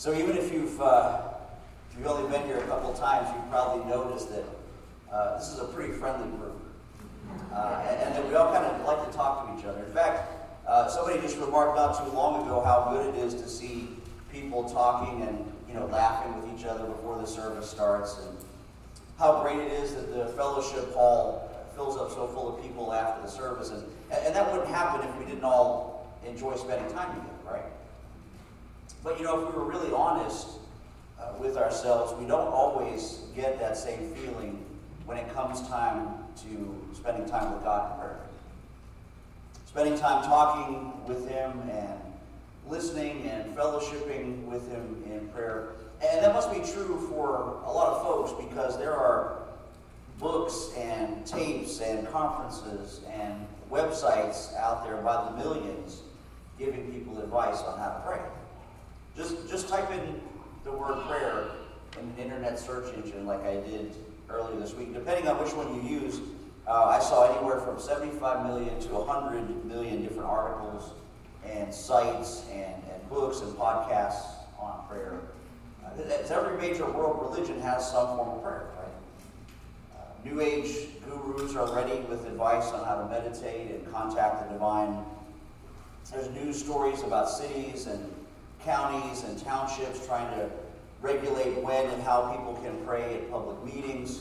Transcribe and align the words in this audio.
So 0.00 0.14
even 0.14 0.38
if 0.38 0.52
you've 0.52 0.80
uh, 0.80 1.22
if 1.90 1.98
you've 1.98 2.06
only 2.06 2.30
been 2.30 2.46
here 2.46 2.58
a 2.58 2.66
couple 2.68 2.94
times, 2.94 3.28
you've 3.34 3.50
probably 3.50 3.84
noticed 3.90 4.30
that 4.30 4.44
uh, 5.12 5.36
this 5.36 5.48
is 5.48 5.58
a 5.58 5.64
pretty 5.64 5.92
friendly 5.92 6.28
group, 6.38 6.62
uh, 7.52 7.84
and, 7.84 8.02
and, 8.02 8.14
that 8.14 8.28
we 8.28 8.36
all 8.36 8.52
kind 8.52 8.64
of 8.64 8.86
like 8.86 9.10
to 9.10 9.16
talk 9.16 9.48
to 9.48 9.58
each 9.58 9.66
other. 9.66 9.82
In 9.82 9.92
fact, 9.92 10.30
uh, 10.68 10.86
somebody 10.86 11.20
just 11.20 11.36
remarked 11.38 11.74
not 11.74 11.98
too 11.98 12.12
long 12.12 12.46
ago 12.46 12.60
how 12.60 12.92
good 12.92 13.12
it 13.12 13.18
is 13.18 13.34
to 13.42 13.48
see 13.48 13.88
people 14.30 14.70
talking 14.70 15.22
and 15.22 15.44
you 15.66 15.74
know 15.74 15.86
laughing 15.86 16.32
with 16.40 16.56
each 16.56 16.64
other 16.64 16.86
before 16.86 17.18
the 17.18 17.26
service 17.26 17.68
starts, 17.68 18.20
and 18.24 18.38
how 19.18 19.42
great 19.42 19.58
it 19.58 19.72
is 19.72 19.96
that 19.96 20.14
the 20.14 20.26
fellowship 20.34 20.94
hall 20.94 21.50
fills 21.74 21.96
up 21.96 22.12
so 22.12 22.28
full 22.28 22.56
of 22.56 22.62
people 22.62 22.92
after 22.92 23.20
the 23.22 23.28
service, 23.28 23.70
and, 23.70 23.82
and 24.12 24.32
that 24.32 24.48
wouldn't 24.52 24.70
happen 24.70 25.08
if 25.08 25.18
we 25.18 25.24
didn't 25.24 25.42
all 25.42 26.16
enjoy 26.24 26.54
spending 26.54 26.88
time 26.94 27.08
together? 27.16 27.37
But 29.02 29.18
you 29.18 29.24
know, 29.24 29.46
if 29.46 29.54
we 29.54 29.60
were 29.60 29.68
really 29.68 29.92
honest 29.92 30.48
uh, 31.20 31.32
with 31.40 31.56
ourselves, 31.56 32.12
we 32.20 32.26
don't 32.26 32.48
always 32.48 33.22
get 33.34 33.58
that 33.60 33.76
same 33.76 34.12
feeling 34.14 34.64
when 35.06 35.16
it 35.16 35.32
comes 35.34 35.66
time 35.68 36.08
to 36.42 36.94
spending 36.94 37.28
time 37.28 37.52
with 37.54 37.62
God 37.62 37.92
in 37.92 37.98
prayer. 38.00 38.20
Spending 39.66 39.98
time 39.98 40.24
talking 40.24 41.06
with 41.06 41.28
Him 41.28 41.52
and 41.70 41.98
listening 42.68 43.28
and 43.28 43.56
fellowshipping 43.56 44.44
with 44.44 44.70
Him 44.70 45.02
in 45.06 45.28
prayer. 45.28 45.70
And 46.02 46.24
that 46.24 46.34
must 46.34 46.52
be 46.52 46.58
true 46.58 47.08
for 47.10 47.60
a 47.64 47.72
lot 47.72 47.88
of 47.88 48.02
folks 48.02 48.32
because 48.44 48.78
there 48.78 48.94
are 48.94 49.38
books 50.18 50.70
and 50.76 51.24
tapes 51.26 51.80
and 51.80 52.08
conferences 52.08 53.00
and 53.12 53.46
websites 53.70 54.56
out 54.56 54.84
there 54.84 54.96
by 54.96 55.24
the 55.24 55.36
millions 55.36 56.02
giving 56.58 56.92
people 56.92 57.18
advice 57.18 57.60
on 57.62 57.78
how 57.78 57.88
to 57.88 58.02
pray. 58.04 58.20
Just, 59.18 59.50
just 59.50 59.68
type 59.68 59.90
in 59.90 60.20
the 60.62 60.70
word 60.70 61.04
prayer 61.08 61.46
in 61.98 62.04
an 62.04 62.14
internet 62.18 62.56
search 62.56 62.94
engine 62.94 63.26
like 63.26 63.42
I 63.42 63.54
did 63.54 63.92
earlier 64.30 64.60
this 64.60 64.74
week. 64.74 64.94
Depending 64.94 65.26
on 65.26 65.42
which 65.42 65.52
one 65.54 65.74
you 65.74 66.00
use, 66.00 66.20
uh, 66.68 66.84
I 66.84 67.00
saw 67.00 67.34
anywhere 67.34 67.58
from 67.58 67.80
75 67.80 68.46
million 68.46 68.78
to 68.78 68.88
100 68.94 69.64
million 69.64 70.02
different 70.02 70.28
articles 70.28 70.92
and 71.44 71.74
sites 71.74 72.44
and, 72.52 72.74
and 72.92 73.08
books 73.08 73.40
and 73.40 73.52
podcasts 73.56 74.22
on 74.56 74.86
prayer. 74.88 75.18
Uh, 75.84 75.90
every 76.30 76.56
major 76.56 76.88
world 76.88 77.28
religion 77.28 77.60
has 77.60 77.90
some 77.90 78.06
form 78.16 78.38
of 78.38 78.42
prayer, 78.44 78.68
right? 78.78 79.98
Uh, 79.98 80.28
New 80.28 80.40
Age 80.40 80.90
gurus 81.04 81.56
are 81.56 81.74
ready 81.74 81.98
with 82.02 82.24
advice 82.24 82.70
on 82.70 82.86
how 82.86 82.94
to 82.94 83.08
meditate 83.08 83.72
and 83.72 83.92
contact 83.92 84.46
the 84.46 84.52
divine. 84.52 85.04
There's 86.12 86.30
news 86.30 86.62
stories 86.62 87.02
about 87.02 87.28
cities 87.28 87.86
and 87.88 88.08
counties 88.64 89.24
and 89.24 89.42
townships 89.42 90.06
trying 90.06 90.30
to 90.38 90.50
regulate 91.00 91.62
when 91.62 91.86
and 91.86 92.02
how 92.02 92.32
people 92.32 92.54
can 92.62 92.76
pray 92.86 93.14
at 93.14 93.30
public 93.30 93.62
meetings. 93.64 94.20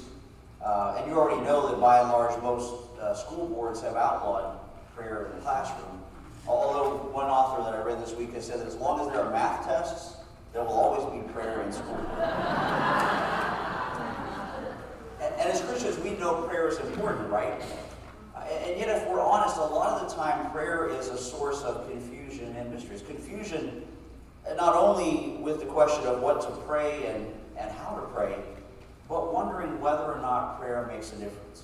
Uh, 0.64 0.96
and 0.98 1.10
you 1.10 1.18
already 1.18 1.42
know 1.42 1.68
that 1.70 1.80
by 1.80 2.00
and 2.00 2.10
large, 2.10 2.40
most 2.42 2.74
uh, 3.00 3.14
school 3.14 3.48
boards 3.48 3.82
have 3.82 3.96
outlawed 3.96 4.60
prayer 4.96 5.28
in 5.28 5.38
the 5.38 5.44
classroom. 5.44 6.02
Although 6.48 7.10
one 7.12 7.26
author 7.26 7.64
that 7.64 7.74
I 7.74 7.84
read 7.84 8.02
this 8.02 8.14
week 8.16 8.34
has 8.34 8.46
said 8.48 8.60
that 8.60 8.68
as 8.68 8.76
long 8.76 9.02
as 9.02 9.08
there 9.08 9.22
are 9.22 9.32
math 9.32 9.66
tests, 9.66 10.18
there 10.54 10.64
will 10.64 10.72
always 10.72 11.04
be 11.14 11.32
prayer 11.34 11.62
in 11.62 11.72
school. 11.72 11.96
and, 15.22 15.34
and 15.36 15.50
as 15.50 15.62
Christians, 15.62 16.00
we 16.00 16.12
know 16.12 16.44
prayer 16.44 16.68
is 16.68 16.78
important, 16.80 17.30
right? 17.30 17.62
And 18.50 18.80
yet, 18.80 18.90
if 18.90 19.08
we're 19.10 19.22
honest, 19.22 19.58
a 19.58 19.62
lot 19.62 20.02
of 20.02 20.10
the 20.10 20.16
time 20.16 20.50
prayer 20.52 20.90
is 20.90 21.10
a 21.10 21.18
source 21.18 21.64
of 21.64 21.90
confusion 21.90 22.56
and 22.56 22.74
mysteries. 22.74 23.02
Confusion 23.02 23.84
not 24.56 24.76
only 24.76 25.38
with 25.42 25.60
the 25.60 25.66
question 25.66 26.06
of 26.08 26.22
what 26.22 26.42
to 26.42 26.50
pray 26.66 27.06
and, 27.08 27.28
and 27.58 27.72
how 27.72 27.96
to 27.96 28.08
pray, 28.14 28.36
but 29.10 29.34
wondering 29.34 29.80
whether 29.82 30.04
or 30.04 30.20
not 30.22 30.60
prayer 30.60 30.90
makes 30.92 31.12
a 31.12 31.16
difference. 31.16 31.64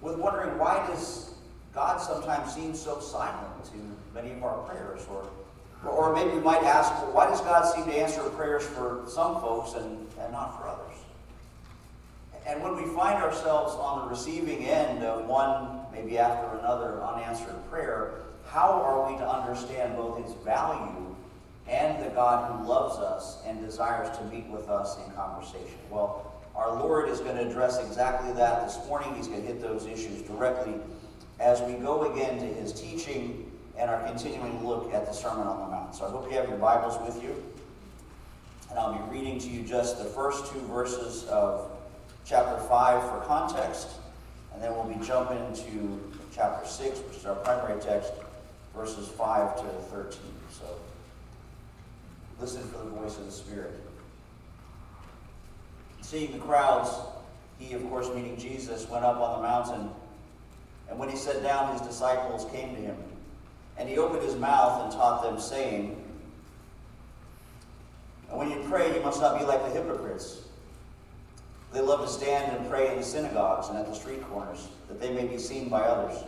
With 0.00 0.16
wondering 0.16 0.58
why 0.58 0.86
does 0.86 1.34
God 1.74 1.98
sometimes 1.98 2.54
seem 2.54 2.74
so 2.74 3.00
silent 3.00 3.64
to 3.66 3.78
many 4.14 4.32
of 4.32 4.42
our 4.42 4.58
prayers? 4.62 5.06
Or, 5.10 5.28
or 5.88 6.14
maybe 6.14 6.30
we 6.30 6.40
might 6.40 6.62
ask, 6.62 6.90
well, 7.02 7.12
why 7.12 7.26
does 7.26 7.40
God 7.40 7.62
seem 7.72 7.84
to 7.84 7.96
answer 7.96 8.22
prayers 8.30 8.64
for 8.64 9.02
some 9.06 9.40
folks 9.40 9.74
and, 9.74 10.06
and 10.20 10.32
not 10.32 10.58
for 10.58 10.68
others? 10.68 10.96
And 12.46 12.62
when 12.62 12.76
we 12.76 12.84
find 12.94 13.22
ourselves 13.22 13.74
on 13.74 14.04
the 14.04 14.10
receiving 14.10 14.64
end 14.64 15.04
of 15.04 15.26
one, 15.26 15.80
maybe 15.92 16.18
after 16.18 16.58
another, 16.58 17.02
unanswered 17.02 17.56
prayer, 17.70 18.14
how 18.46 18.70
are 18.70 19.12
we 19.12 19.18
to 19.18 19.28
understand 19.28 19.96
both 19.96 20.24
its 20.24 20.32
value 20.44 21.14
and 21.68 22.02
the 22.04 22.08
God 22.10 22.50
who 22.50 22.66
loves 22.66 22.96
us 22.98 23.42
and 23.46 23.60
desires 23.60 24.16
to 24.18 24.24
meet 24.24 24.46
with 24.48 24.68
us 24.68 24.96
in 25.04 25.12
conversation. 25.12 25.78
Well, 25.90 26.32
our 26.54 26.72
Lord 26.72 27.08
is 27.08 27.20
going 27.20 27.36
to 27.36 27.46
address 27.46 27.78
exactly 27.78 28.32
that 28.32 28.66
this 28.66 28.78
morning. 28.88 29.14
He's 29.14 29.28
going 29.28 29.42
to 29.42 29.46
hit 29.46 29.60
those 29.60 29.86
issues 29.86 30.22
directly 30.22 30.74
as 31.38 31.60
we 31.62 31.74
go 31.74 32.12
again 32.12 32.38
to 32.38 32.46
his 32.46 32.72
teaching 32.72 33.50
and 33.78 33.88
our 33.88 34.04
continuing 34.06 34.66
look 34.66 34.92
at 34.92 35.06
the 35.06 35.12
Sermon 35.12 35.46
on 35.46 35.60
the 35.60 35.66
Mount. 35.76 35.94
So 35.94 36.06
I 36.06 36.10
hope 36.10 36.28
you 36.30 36.36
have 36.36 36.48
your 36.48 36.58
Bibles 36.58 36.98
with 37.06 37.22
you. 37.22 37.34
And 38.70 38.78
I'll 38.78 38.92
be 38.92 39.16
reading 39.16 39.38
to 39.38 39.48
you 39.48 39.62
just 39.62 39.98
the 39.98 40.04
first 40.04 40.52
two 40.52 40.60
verses 40.62 41.24
of 41.26 41.70
chapter 42.24 42.58
5 42.64 43.02
for 43.02 43.20
context. 43.26 43.88
And 44.52 44.62
then 44.62 44.72
we'll 44.74 44.92
be 44.92 45.06
jumping 45.06 45.38
into 45.46 46.00
chapter 46.34 46.66
6, 46.66 46.98
which 47.00 47.18
is 47.18 47.24
our 47.24 47.36
primary 47.36 47.80
text, 47.80 48.12
verses 48.74 49.06
5 49.08 49.56
to 49.58 49.62
13. 49.62 50.20
Listen 52.40 52.62
for 52.68 52.78
the 52.78 52.90
voice 52.90 53.18
of 53.18 53.26
the 53.26 53.32
Spirit. 53.32 53.74
Seeing 56.00 56.32
the 56.32 56.38
crowds, 56.38 56.90
he, 57.58 57.74
of 57.74 57.86
course, 57.88 58.08
meaning 58.14 58.36
Jesus, 58.36 58.88
went 58.88 59.04
up 59.04 59.18
on 59.18 59.42
the 59.42 59.48
mountain. 59.48 59.90
And 60.88 60.98
when 60.98 61.08
he 61.08 61.16
sat 61.16 61.42
down, 61.42 61.72
his 61.72 61.86
disciples 61.86 62.50
came 62.52 62.74
to 62.74 62.80
him. 62.80 62.96
And 63.76 63.88
he 63.88 63.98
opened 63.98 64.22
his 64.22 64.36
mouth 64.36 64.84
and 64.84 64.92
taught 64.92 65.22
them, 65.22 65.40
saying, 65.40 66.02
And 68.30 68.38
when 68.38 68.50
you 68.50 68.64
pray, 68.68 68.94
you 68.94 69.02
must 69.02 69.20
not 69.20 69.38
be 69.38 69.44
like 69.44 69.62
the 69.64 69.70
hypocrites. 69.70 70.42
They 71.72 71.80
love 71.80 72.00
to 72.00 72.08
stand 72.08 72.56
and 72.56 72.70
pray 72.70 72.90
in 72.90 72.98
the 72.98 73.04
synagogues 73.04 73.68
and 73.68 73.76
at 73.78 73.86
the 73.86 73.94
street 73.94 74.22
corners, 74.30 74.68
that 74.88 75.00
they 75.00 75.12
may 75.12 75.26
be 75.26 75.38
seen 75.38 75.68
by 75.68 75.80
others. 75.80 76.24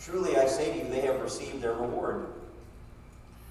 Truly, 0.00 0.36
I 0.36 0.46
say 0.46 0.72
to 0.72 0.78
you, 0.78 0.90
they 0.90 1.02
have 1.02 1.20
received 1.20 1.60
their 1.60 1.74
reward. 1.74 2.28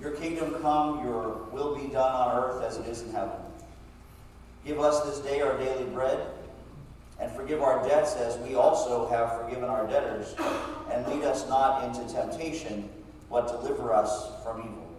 Your 0.00 0.12
kingdom 0.12 0.56
come, 0.60 1.04
your 1.04 1.44
will 1.52 1.76
be 1.76 1.88
done 1.88 2.12
on 2.12 2.42
earth 2.42 2.62
as 2.62 2.76
it 2.78 2.86
is 2.86 3.02
in 3.02 3.12
heaven. 3.12 3.36
Give 4.66 4.80
us 4.80 5.02
this 5.02 5.18
day 5.18 5.40
our 5.40 5.56
daily 5.58 5.84
bread, 5.84 6.26
and 7.20 7.30
forgive 7.32 7.62
our 7.62 7.86
debts 7.86 8.16
as 8.16 8.36
we 8.38 8.54
also 8.54 9.08
have 9.08 9.40
forgiven 9.40 9.64
our 9.64 9.86
debtors. 9.86 10.34
And 10.90 11.06
lead 11.06 11.22
us 11.22 11.48
not 11.48 11.84
into 11.84 12.12
temptation, 12.12 12.88
but 13.30 13.46
deliver 13.46 13.92
us 13.92 14.28
from 14.42 14.60
evil. 14.60 14.90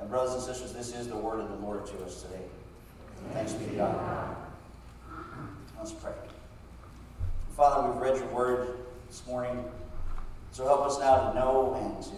And, 0.00 0.08
brothers 0.08 0.34
and 0.34 0.42
sisters, 0.42 0.72
this 0.72 0.94
is 0.94 1.08
the 1.08 1.16
word 1.16 1.40
of 1.40 1.48
the 1.48 1.56
Lord 1.56 1.86
to 1.86 2.04
us 2.04 2.22
today. 2.22 2.42
Thanks 3.32 3.52
be 3.52 3.66
to 3.66 3.76
God. 3.76 4.36
Let's 5.78 5.92
pray. 5.92 6.12
Father, 7.56 7.88
we've 7.88 8.00
read 8.00 8.16
your 8.16 8.26
word 8.28 8.78
this 9.08 9.22
morning, 9.26 9.64
so 10.50 10.64
help 10.64 10.82
us 10.82 10.98
now 10.98 11.30
to 11.30 11.38
know 11.38 11.74
and 11.80 12.02
to 12.04 12.10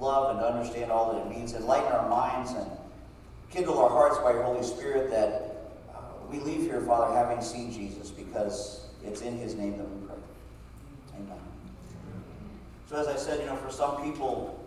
love 0.00 0.30
and 0.30 0.40
to 0.40 0.46
understand 0.46 0.90
all 0.90 1.12
that 1.12 1.20
it 1.20 1.36
means. 1.36 1.54
Enlighten 1.54 1.92
our 1.92 2.08
minds 2.08 2.52
and 2.52 2.66
kindle 3.50 3.78
our 3.78 3.90
hearts 3.90 4.18
by 4.18 4.32
your 4.32 4.42
Holy 4.42 4.62
Spirit 4.62 5.10
that 5.10 5.70
uh, 5.94 5.98
we 6.30 6.38
leave 6.40 6.62
here, 6.62 6.80
Father, 6.80 7.14
having 7.14 7.42
seen 7.42 7.72
Jesus 7.72 8.10
because 8.10 8.86
it's 9.04 9.20
in 9.20 9.36
his 9.36 9.54
name 9.54 9.76
that 9.76 9.88
we 9.88 10.06
pray. 10.06 10.16
Amen. 11.16 11.38
So, 12.88 12.96
as 12.96 13.06
I 13.06 13.16
said, 13.16 13.40
you 13.40 13.46
know, 13.46 13.56
for 13.56 13.70
some 13.70 14.02
people, 14.02 14.58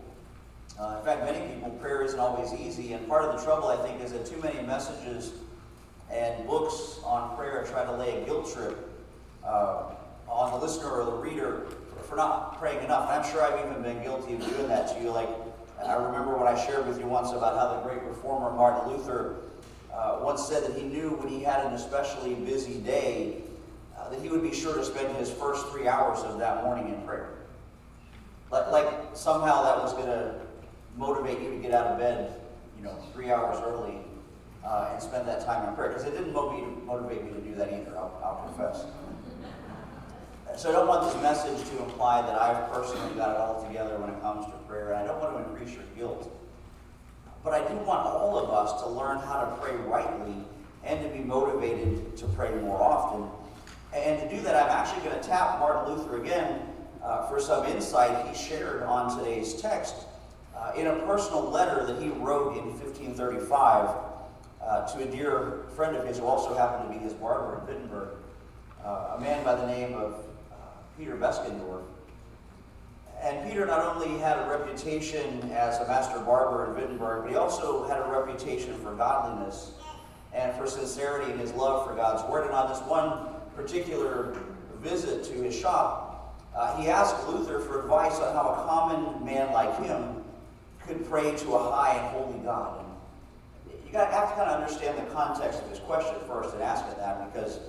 uh, 0.80 0.98
in 1.00 1.06
fact, 1.06 1.24
many 1.24 1.54
people, 1.54 1.72
prayer 1.72 2.04
isn't 2.04 2.20
always 2.20 2.54
easy. 2.54 2.94
And 2.94 3.08
part 3.08 3.26
of 3.26 3.38
the 3.38 3.46
trouble, 3.46 3.68
I 3.68 3.78
think, 3.78 4.02
is 4.02 4.12
that 4.14 4.26
too 4.26 4.42
many 4.42 4.66
messages 4.66 5.34
and 6.12 6.46
books 6.48 7.00
on 7.04 7.36
prayer 7.36 7.66
try 7.68 7.84
to 7.84 7.96
lay 7.96 8.22
a 8.22 8.26
guilt 8.26 8.52
trip 8.54 8.90
uh, 9.46 9.92
on 10.28 10.52
the 10.52 10.66
listener 10.66 10.92
or 10.92 11.06
the 11.06 11.12
reader 11.12 11.68
for 12.04 12.16
not 12.16 12.60
praying 12.60 12.84
enough. 12.84 13.10
And 13.10 13.24
I'm 13.24 13.32
sure 13.32 13.42
I've 13.44 13.66
even 13.66 13.82
been 13.82 14.02
guilty 14.04 14.36
of 14.36 14.46
doing 14.48 14.68
that 14.68 14.88
to 14.96 15.04
you. 15.04 15.10
Like, 15.10 15.30
I 15.84 15.96
remember 15.96 16.38
when 16.38 16.48
I 16.48 16.58
shared 16.66 16.88
with 16.88 17.00
you 17.00 17.08
once 17.08 17.32
about 17.32 17.58
how 17.58 17.76
the 17.76 17.88
great 17.88 18.02
reformer 18.04 18.52
Martin 18.52 18.92
Luther 18.92 19.36
uh, 19.94 20.20
once 20.22 20.48
said 20.48 20.64
that 20.64 20.76
he 20.78 20.84
knew 20.84 21.10
when 21.12 21.28
he 21.28 21.44
had 21.44 21.66
an 21.66 21.74
especially 21.74 22.36
busy 22.36 22.80
day 22.80 23.42
uh, 23.98 24.10
that 24.10 24.22
he 24.22 24.30
would 24.30 24.42
be 24.42 24.54
sure 24.54 24.76
to 24.76 24.86
spend 24.86 25.16
his 25.18 25.30
first 25.30 25.68
three 25.68 25.88
hours 25.88 26.20
of 26.20 26.40
that 26.40 26.64
morning 26.64 26.94
in 26.94 27.02
prayer. 27.02 27.30
Like, 28.52 28.72
like 28.72 28.88
somehow 29.14 29.64
that 29.64 29.78
was 29.84 29.94
going 29.94 30.08
to 30.08 30.36
motivate 30.98 31.42
you 31.42 31.50
to 31.50 31.58
get 31.58 31.74
out 31.74 31.88
of 31.88 31.98
bed, 31.98 32.34
you 32.78 32.84
know, 32.84 32.96
three 33.14 33.32
hours 33.32 33.62
early 33.66 33.98
uh, 34.64 34.90
and 34.94 35.02
spend 35.02 35.28
that 35.28 35.44
time 35.46 35.68
in 35.68 35.76
prayer. 35.76 35.90
Because 35.90 36.06
it 36.06 36.12
didn't 36.12 36.34
motivate 36.34 37.24
me 37.24 37.32
to 37.32 37.42
do 37.42 37.56
that 37.56 37.74
either, 37.74 37.98
I'll, 37.98 38.22
I'll 38.24 38.48
confess. 38.48 38.86
So 40.56 40.70
I 40.70 40.74
don't 40.74 40.88
want 40.88 41.12
this 41.12 41.20
message 41.22 41.68
to 41.72 41.84
imply 41.84 42.22
that 42.22 42.40
I've 42.40 42.72
personally 42.72 43.16
got 43.16 43.32
it 43.32 43.38
all 43.38 43.66
together 43.66 43.98
when 43.98 44.12
it 44.12 44.22
comes 44.22 44.46
to 44.46 44.52
prayer, 44.68 44.94
and 44.94 45.02
I 45.02 45.08
don't 45.08 45.20
want 45.20 45.36
to 45.36 45.52
increase 45.52 45.74
your 45.74 45.84
guilt. 45.98 46.32
But 47.44 47.54
I 47.54 47.68
do 47.68 47.76
want 47.78 48.06
all 48.06 48.38
of 48.38 48.52
us 48.52 48.82
to 48.84 48.88
learn 48.88 49.18
how 49.18 49.42
to 49.42 49.56
pray 49.60 49.76
rightly 49.78 50.36
and 50.84 51.02
to 51.02 51.10
be 51.10 51.24
motivated 51.24 52.16
to 52.18 52.28
pray 52.28 52.52
more 52.62 52.80
often. 52.80 53.28
And 53.96 54.20
to 54.22 54.36
do 54.36 54.42
that, 54.44 54.56
I'm 54.56 54.70
actually 54.70 55.04
going 55.10 55.20
to 55.20 55.28
tap 55.28 55.60
Martin 55.60 55.96
Luther 55.96 56.22
again 56.22 56.62
uh, 57.04 57.28
for 57.28 57.40
some 57.40 57.66
insight 57.66 58.28
he 58.28 58.36
shared 58.36 58.84
on 58.84 59.18
today's 59.18 59.60
text 59.60 59.96
uh, 60.56 60.72
in 60.78 60.86
a 60.86 60.96
personal 61.00 61.50
letter 61.50 61.86
that 61.86 62.02
he 62.02 62.10
wrote 62.10 62.58
in 62.58 62.66
1535 62.80 63.90
uh, 64.62 64.88
to 64.88 65.00
a 65.00 65.06
dear 65.06 65.64
friend 65.76 65.96
of 65.96 66.06
his 66.06 66.20
who 66.20 66.26
also 66.26 66.56
happened 66.56 66.94
to 66.94 67.00
be 67.00 67.04
his 67.04 67.14
barber 67.14 67.60
in 67.60 67.68
Wittenberg, 67.68 68.10
uh, 68.86 69.16
a 69.18 69.20
man 69.20 69.44
by 69.44 69.56
the 69.56 69.68
name 69.68 69.94
of 69.96 70.24
Peter 70.98 71.16
Beskendorf. 71.16 71.84
And 73.22 73.50
Peter 73.50 73.66
not 73.66 73.96
only 73.96 74.20
had 74.20 74.38
a 74.38 74.50
reputation 74.50 75.50
as 75.54 75.80
a 75.80 75.88
master 75.88 76.20
barber 76.20 76.66
in 76.66 76.76
Wittenberg, 76.76 77.24
but 77.24 77.30
he 77.32 77.38
also 77.38 77.88
had 77.88 78.00
a 78.00 78.10
reputation 78.12 78.78
for 78.80 78.94
godliness 78.96 79.72
and 80.34 80.54
for 80.58 80.68
sincerity 80.68 81.32
in 81.32 81.40
his 81.40 81.54
love 81.54 81.88
for 81.88 81.96
God's 81.96 82.30
Word. 82.30 82.46
And 82.46 82.54
on 82.54 82.70
this 82.70 82.82
one 82.82 83.28
particular 83.56 84.36
visit 84.82 85.24
to 85.26 85.34
his 85.34 85.56
shop, 85.56 86.38
uh, 86.56 86.76
he 86.82 86.90
asked 86.90 87.28
Luther 87.28 87.60
for 87.60 87.82
advice 87.82 88.20
on 88.20 88.36
how 88.36 88.50
a 88.50 88.68
common 88.68 89.26
man 89.26 89.54
like 89.54 89.82
him 89.84 90.24
could 90.86 91.08
pray 91.10 91.36
to 91.36 91.54
a 91.54 91.72
high 91.72 91.96
and 91.96 92.08
holy 92.08 92.40
God. 92.40 92.84
And 92.84 93.74
you 93.86 93.94
got 93.94 94.12
have 94.12 94.30
to 94.30 94.36
kind 94.36 94.50
of 94.50 94.62
understand 94.62 94.98
the 94.98 95.14
context 95.14 95.62
of 95.62 95.70
his 95.70 95.80
question 95.80 96.16
first 96.28 96.54
and 96.54 96.62
ask 96.62 96.86
it 96.88 96.98
that, 96.98 97.34
because 97.34 97.60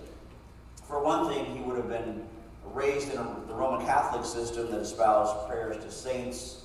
for 0.88 1.02
one 1.02 1.28
thing, 1.28 1.44
he 1.56 1.62
would 1.62 1.76
have 1.76 1.88
been 1.88 2.26
raised 2.74 3.12
in 3.12 3.18
a, 3.18 3.36
the 3.46 3.54
Roman 3.54 3.84
Catholic 3.86 4.24
system 4.24 4.70
that 4.70 4.80
espoused 4.80 5.48
prayers 5.48 5.82
to 5.84 5.90
saints 5.90 6.62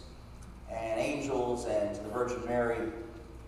and 0.71 0.99
angels 0.99 1.65
and 1.65 1.95
to 1.95 2.01
the 2.01 2.09
Virgin 2.09 2.43
Mary, 2.45 2.89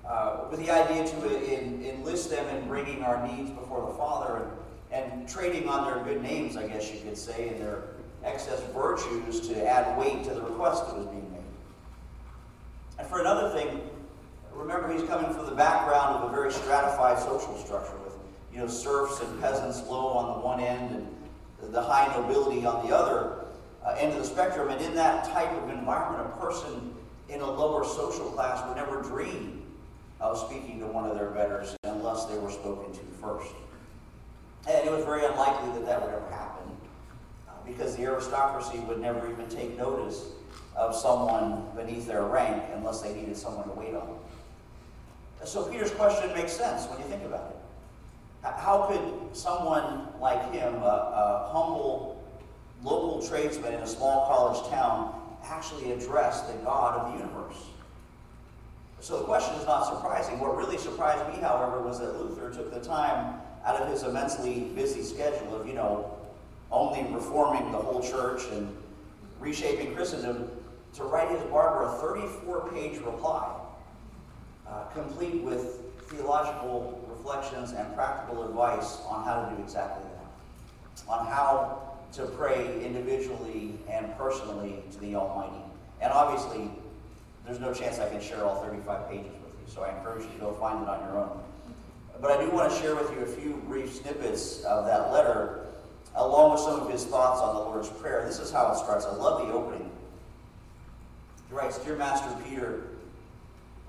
uh, 0.08 0.46
with 0.50 0.60
the 0.60 0.72
idea 0.72 1.06
to 1.08 1.54
in, 1.54 1.84
enlist 1.86 2.30
them 2.30 2.48
in 2.56 2.68
bringing 2.68 3.04
our 3.04 3.26
needs 3.28 3.50
before 3.52 3.88
the 3.92 3.98
Father 3.98 4.48
and, 4.92 5.12
and 5.12 5.30
trading 5.30 5.68
on 5.68 5.86
their 5.86 6.04
good 6.04 6.22
names, 6.22 6.58
I 6.58 6.68
guess 6.68 6.92
you 6.92 7.00
could 7.00 7.18
say, 7.18 7.50
and 7.50 7.62
their 7.62 7.84
excess 8.24 8.62
virtues 8.74 9.48
to 9.48 9.68
add 9.68 9.98
weight 9.98 10.24
to 10.26 10.34
the 10.34 10.42
request 10.42 10.86
that 10.88 10.98
was 10.98 11.06
being 11.08 11.32
made. 11.32 11.40
And 13.00 13.08
for 13.08 13.20
another 13.22 13.50
thing, 13.50 13.82
remember 14.54 14.92
he's 14.92 15.08
coming 15.08 15.34
from 15.34 15.46
the 15.46 15.56
background 15.56 16.18
of 16.18 16.32
a 16.32 16.34
very 16.34 16.52
stratified 16.52 17.20
social 17.20 17.58
structure 17.58 17.98
with 18.04 18.14
you 18.54 18.60
know 18.60 18.68
serfs 18.68 19.20
and 19.22 19.42
peasants 19.42 19.82
low 19.88 20.08
on 20.08 20.40
the 20.40 20.46
one 20.46 20.60
end 20.60 20.96
and 20.96 21.08
the 21.70 21.82
high 21.82 22.14
nobility 22.16 22.66
on 22.66 22.88
the 22.88 22.96
other 22.96 23.46
uh, 23.86 23.96
end 23.98 24.14
of 24.14 24.20
the 24.20 24.26
spectrum. 24.26 24.70
And 24.70 24.82
in 24.82 24.96
that 24.96 25.26
type 25.26 25.52
of 25.52 25.70
environment, 25.70 26.30
a 26.34 26.42
person 26.42 26.94
in 27.30 27.42
a 27.42 27.50
lower 27.50 27.86
social 27.86 28.26
class 28.32 28.66
would 28.68 28.76
never 28.76 29.02
dream 29.02 29.64
of 30.20 30.38
speaking 30.38 30.80
to 30.80 30.88
one 30.88 31.10
of 31.10 31.18
their 31.18 31.32
betters 31.32 31.76
unless 31.84 32.26
they 32.26 32.38
were 32.38 32.52
spoken 32.52 32.92
to 32.94 33.00
first. 33.20 33.54
And 34.70 34.88
it 34.88 34.92
was 34.92 35.04
very 35.04 35.26
unlikely 35.26 35.72
that 35.74 35.86
that 35.86 36.02
would 36.02 36.14
ever 36.14 36.30
happen 36.30 36.72
uh, 37.48 37.54
because 37.66 37.96
the 37.96 38.04
aristocracy 38.04 38.80
would 38.80 39.00
never 39.00 39.32
even 39.32 39.48
take 39.50 39.78
notice 39.78 40.26
of 40.76 40.96
someone 40.96 41.64
beneath 41.76 42.06
their 42.06 42.24
rank 42.24 42.64
unless 42.76 43.02
they 43.02 43.14
needed 43.14 43.36
someone 43.36 43.66
to 43.66 43.74
wait 43.74 43.96
on. 43.96 44.18
So 45.44 45.64
Peter's 45.66 45.92
question 45.92 46.32
makes 46.34 46.54
sense 46.54 46.86
when 46.86 47.00
you 47.00 47.06
think 47.06 47.24
about 47.24 47.50
it. 47.50 47.61
How 48.44 48.88
could 48.90 49.36
someone 49.36 50.08
like 50.20 50.52
him, 50.52 50.74
a, 50.76 50.78
a 50.78 51.50
humble 51.52 52.24
local 52.84 53.26
tradesman 53.28 53.74
in 53.74 53.82
a 53.82 53.88
small 53.88 54.28
college 54.28 54.70
town, 54.70 55.14
actually 55.46 55.92
address 55.92 56.42
the 56.42 56.54
God 56.64 57.00
of 57.00 57.12
the 57.12 57.20
universe? 57.20 57.58
So 59.00 59.18
the 59.18 59.26
question 59.26 59.56
is 59.56 59.66
not 59.66 59.86
surprising. 59.86 60.40
What 60.40 60.56
really 60.56 60.78
surprised 60.78 61.28
me, 61.34 61.42
however, 61.42 61.82
was 61.82 62.00
that 62.00 62.20
Luther 62.20 62.52
took 62.54 62.74
the 62.74 62.80
time 62.80 63.36
out 63.66 63.76
of 63.82 63.90
his 63.90 64.04
immensely 64.04 64.72
busy 64.76 65.04
schedule 65.04 65.60
of, 65.60 65.68
you 65.68 65.74
know, 65.74 66.12
only 66.72 67.04
reforming 67.14 67.72
the 67.72 67.78
whole 67.78 68.02
church 68.02 68.44
and 68.52 68.76
reshaping 69.40 69.96
Christendom 69.96 70.50
to 70.94 71.04
write 71.04 71.30
his 71.30 71.42
barber 71.50 71.84
a 71.84 71.92
34 72.00 72.70
page 72.70 73.00
reply, 73.00 73.56
uh, 74.68 74.84
complete 74.94 75.42
with 75.42 75.80
theological 76.10 77.01
reflections 77.22 77.72
and 77.74 77.94
practical 77.96 78.44
advice 78.44 79.00
on 79.08 79.24
how 79.24 79.46
to 79.46 79.56
do 79.56 79.62
exactly 79.62 80.04
that, 80.04 81.04
on 81.08 81.26
how 81.28 81.98
to 82.14 82.26
pray 82.26 82.84
individually 82.84 83.76
and 83.90 84.16
personally 84.18 84.84
to 84.92 85.00
the 85.00 85.16
Almighty. 85.16 85.64
And 86.02 86.12
obviously, 86.12 86.70
there's 87.46 87.60
no 87.60 87.74
chance 87.74 88.00
I 88.00 88.10
can 88.10 88.22
share 88.22 88.44
all 88.44 88.64
35 88.64 89.10
pages 89.10 89.32
with 89.44 89.54
you, 89.54 89.74
so 89.74 89.84
I 89.84 89.96
encourage 89.96 90.24
you 90.26 90.32
to 90.32 90.40
go 90.40 90.54
find 90.54 90.82
it 90.82 90.90
on 90.90 91.00
your 91.06 91.20
own. 91.20 91.40
But 92.20 92.32
I 92.32 92.44
do 92.44 92.52
want 92.52 92.72
to 92.72 92.80
share 92.80 92.96
with 92.96 93.12
you 93.12 93.20
a 93.20 93.26
few 93.26 93.62
brief 93.68 93.94
snippets 93.94 94.64
of 94.64 94.86
that 94.88 95.12
letter, 95.12 95.68
along 96.16 96.54
with 96.54 96.62
some 96.62 96.80
of 96.80 96.90
his 96.92 97.06
thoughts 97.06 97.40
on 97.40 97.56
the 97.56 97.62
Lord's 97.62 97.90
Prayer. 97.90 98.26
This 98.26 98.40
is 98.40 98.52
how 98.52 98.72
it 98.72 98.78
starts. 98.78 99.06
I 99.06 99.16
love 99.16 99.48
the 99.48 99.54
opening. 99.54 99.90
He 101.50 101.56
writes, 101.56 101.78
Dear 101.80 101.98
Master 101.98 102.30
Peter, 102.44 102.82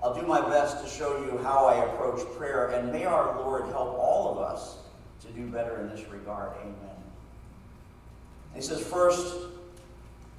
I'll 0.03 0.13
do 0.13 0.27
my 0.27 0.41
best 0.41 0.83
to 0.83 0.89
show 0.89 1.17
you 1.23 1.37
how 1.43 1.65
I 1.65 1.85
approach 1.85 2.19
prayer, 2.35 2.67
and 2.71 2.91
may 2.91 3.05
our 3.05 3.39
Lord 3.39 3.63
help 3.67 3.97
all 3.97 4.33
of 4.33 4.37
us 4.39 4.75
to 5.21 5.29
do 5.29 5.47
better 5.47 5.79
in 5.79 5.87
this 5.87 6.05
regard. 6.09 6.57
Amen. 6.59 6.75
He 8.53 8.61
says, 8.61 8.85
First, 8.85 9.33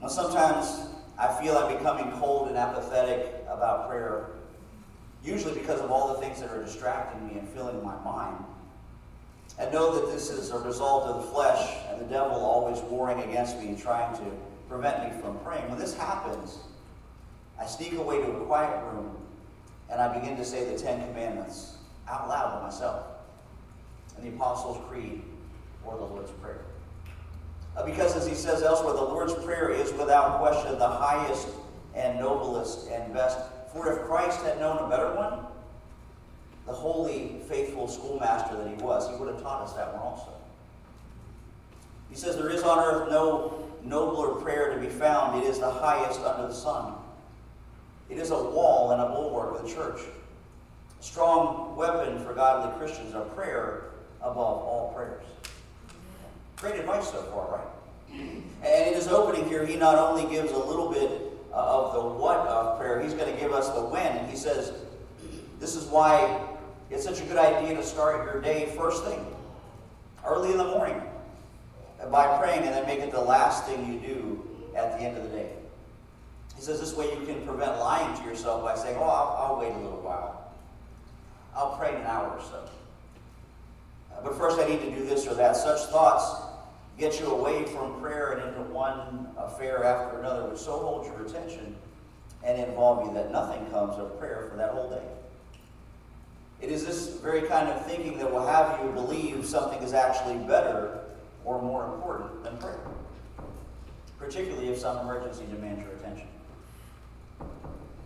well, 0.02 0.10
sometimes 0.10 0.88
I 1.18 1.32
feel 1.40 1.56
I'm 1.56 1.74
becoming 1.78 2.12
cold 2.20 2.48
and 2.48 2.58
apathetic 2.58 3.42
about 3.48 3.88
prayer, 3.88 4.26
usually 5.24 5.54
because 5.58 5.80
of 5.80 5.90
all 5.90 6.12
the 6.12 6.20
things 6.20 6.42
that 6.42 6.50
are 6.50 6.62
distracting 6.62 7.26
me 7.26 7.38
and 7.38 7.48
filling 7.48 7.82
my 7.82 7.98
mind. 8.04 8.44
And 9.58 9.72
know 9.72 9.98
that 9.98 10.12
this 10.12 10.28
is 10.28 10.50
a 10.50 10.58
result 10.58 11.04
of 11.04 11.22
the 11.22 11.30
flesh 11.30 11.78
and 11.88 11.98
the 11.98 12.04
devil 12.04 12.36
always 12.36 12.80
warring 12.82 13.22
against 13.22 13.58
me 13.58 13.68
and 13.68 13.78
trying 13.80 14.14
to 14.16 14.24
prevent 14.68 15.04
me 15.04 15.20
from 15.22 15.38
praying. 15.38 15.70
When 15.70 15.78
this 15.78 15.96
happens, 15.96 16.58
I 17.58 17.64
sneak 17.64 17.94
away 17.94 18.18
to 18.18 18.30
a 18.30 18.44
quiet 18.44 18.84
room 18.92 19.16
and 19.90 20.00
I 20.00 20.12
begin 20.18 20.36
to 20.36 20.44
say 20.44 20.64
the 20.64 20.78
Ten 20.78 21.06
Commandments 21.08 21.76
out 22.08 22.28
loud 22.28 22.58
to 22.58 22.62
myself, 22.64 23.06
and 24.16 24.26
the 24.26 24.34
Apostles' 24.34 24.78
Creed 24.88 25.22
or 25.84 25.96
the 25.96 26.04
Lord's 26.04 26.30
Prayer. 26.32 26.60
Uh, 27.76 27.84
because, 27.84 28.16
as 28.16 28.26
he 28.26 28.34
says 28.34 28.62
elsewhere, 28.62 28.94
the 28.94 29.02
Lord's 29.02 29.34
Prayer 29.44 29.70
is 29.70 29.92
without 29.92 30.38
question 30.38 30.78
the 30.78 30.88
highest 30.88 31.48
and 31.94 32.18
noblest 32.18 32.88
and 32.90 33.12
best. 33.12 33.38
For 33.72 33.92
if 33.92 34.06
Christ 34.06 34.42
had 34.42 34.60
known 34.60 34.78
a 34.78 34.88
better 34.88 35.12
one, 35.14 35.46
the 36.66 36.72
holy, 36.72 37.40
faithful 37.48 37.88
schoolmaster 37.88 38.56
that 38.56 38.68
he 38.68 38.74
was, 38.82 39.10
he 39.10 39.16
would 39.16 39.28
have 39.28 39.42
taught 39.42 39.62
us 39.62 39.74
that 39.74 39.92
one 39.92 40.02
also. 40.02 40.32
He 42.08 42.16
says, 42.16 42.36
There 42.36 42.50
is 42.50 42.62
on 42.62 42.78
earth 42.78 43.10
no 43.10 43.68
nobler 43.82 44.40
prayer 44.40 44.72
to 44.74 44.80
be 44.80 44.88
found. 44.88 45.42
It 45.42 45.46
is 45.46 45.58
the 45.58 45.70
highest 45.70 46.20
under 46.20 46.48
the 46.48 46.54
sun. 46.54 46.94
It 48.10 48.18
is 48.18 48.30
a 48.30 48.42
wall 48.42 48.92
and 48.92 49.00
a 49.00 49.06
bulwark 49.06 49.58
of 49.58 49.66
the 49.66 49.74
church. 49.74 50.00
A 51.00 51.02
strong 51.02 51.74
weapon 51.76 52.22
for 52.24 52.34
godly 52.34 52.76
Christians 52.78 53.14
are 53.14 53.24
prayer 53.24 53.90
above 54.20 54.36
all 54.38 54.92
prayers. 54.94 55.24
Great 56.56 56.78
advice 56.80 57.10
so 57.10 57.22
far, 57.22 57.58
right? 57.58 57.74
And 58.64 58.88
in 58.88 58.94
his 58.94 59.08
opening 59.08 59.48
here, 59.48 59.66
he 59.66 59.76
not 59.76 59.98
only 59.98 60.30
gives 60.32 60.52
a 60.52 60.58
little 60.58 60.90
bit 60.90 61.10
uh, 61.52 61.56
of 61.56 61.94
the 61.94 62.00
what 62.00 62.38
of 62.46 62.78
prayer, 62.78 63.00
he's 63.00 63.14
going 63.14 63.32
to 63.32 63.40
give 63.40 63.52
us 63.52 63.68
the 63.70 63.80
when. 63.80 64.28
He 64.28 64.36
says, 64.36 64.72
This 65.60 65.74
is 65.74 65.84
why 65.84 66.40
it's 66.90 67.04
such 67.04 67.20
a 67.20 67.24
good 67.24 67.38
idea 67.38 67.74
to 67.76 67.82
start 67.82 68.24
your 68.24 68.40
day 68.40 68.72
first 68.76 69.04
thing, 69.04 69.24
early 70.26 70.52
in 70.52 70.58
the 70.58 70.64
morning, 70.64 71.00
by 72.10 72.38
praying, 72.38 72.62
and 72.64 72.74
then 72.74 72.86
make 72.86 73.00
it 73.00 73.10
the 73.10 73.20
last 73.20 73.66
thing 73.66 73.92
you 73.92 73.98
do 73.98 74.48
at 74.76 74.98
the 74.98 75.04
end 75.04 75.16
of 75.16 75.24
the 75.24 75.30
day. 75.30 75.50
He 76.56 76.62
says 76.62 76.80
this 76.80 76.94
way 76.94 77.10
you 77.18 77.26
can 77.26 77.44
prevent 77.46 77.78
lying 77.78 78.16
to 78.18 78.24
yourself 78.24 78.62
by 78.62 78.76
saying, 78.76 78.96
oh, 78.98 79.04
I'll, 79.04 79.54
I'll 79.54 79.60
wait 79.60 79.72
a 79.72 79.78
little 79.78 80.00
while. 80.00 80.52
I'll 81.54 81.76
pray 81.76 81.90
in 81.90 82.00
an 82.00 82.06
hour 82.06 82.30
or 82.30 82.40
so. 82.40 82.68
Uh, 84.12 84.20
but 84.22 84.36
first 84.36 84.58
I 84.58 84.68
need 84.68 84.80
to 84.80 84.90
do 84.90 85.04
this 85.04 85.26
or 85.26 85.34
that. 85.34 85.56
Such 85.56 85.80
thoughts 85.90 86.42
get 86.98 87.18
you 87.20 87.26
away 87.26 87.64
from 87.64 88.00
prayer 88.00 88.32
and 88.32 88.48
into 88.48 88.72
one 88.72 89.28
affair 89.36 89.84
after 89.84 90.20
another, 90.20 90.48
which 90.48 90.58
so 90.58 90.78
holds 90.78 91.08
your 91.08 91.26
attention 91.26 91.76
and 92.44 92.62
involve 92.62 93.06
you 93.06 93.14
that 93.14 93.32
nothing 93.32 93.64
comes 93.70 93.96
of 93.96 94.18
prayer 94.18 94.48
for 94.50 94.56
that 94.56 94.70
whole 94.70 94.90
day. 94.90 95.02
It 96.60 96.70
is 96.70 96.86
this 96.86 97.16
very 97.20 97.42
kind 97.42 97.68
of 97.68 97.84
thinking 97.86 98.18
that 98.18 98.30
will 98.30 98.46
have 98.46 98.80
you 98.82 98.90
believe 98.92 99.44
something 99.44 99.82
is 99.82 99.92
actually 99.92 100.36
better 100.46 101.00
or 101.44 101.60
more 101.60 101.84
important 101.94 102.42
than 102.42 102.56
prayer, 102.58 102.80
particularly 104.18 104.68
if 104.68 104.78
some 104.78 104.98
emergency 104.98 105.44
demands 105.50 105.82
your 105.82 105.92
attention. 105.96 106.26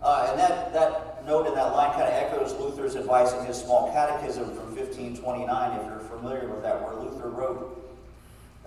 Uh, 0.09 0.25
and 0.31 0.39
that, 0.39 0.73
that 0.73 1.23
note 1.27 1.45
in 1.45 1.53
that 1.53 1.71
line 1.75 1.91
kind 1.91 2.07
of 2.07 2.13
echoes 2.13 2.59
Luther's 2.59 2.95
advice 2.95 3.31
in 3.33 3.45
his 3.45 3.61
small 3.61 3.91
catechism 3.91 4.45
from 4.55 4.75
1529, 4.75 5.79
if 5.79 5.85
you're 5.85 5.99
familiar 5.99 6.49
with 6.49 6.63
that, 6.63 6.81
where 6.81 6.95
Luther 6.95 7.29
wrote, 7.29 7.75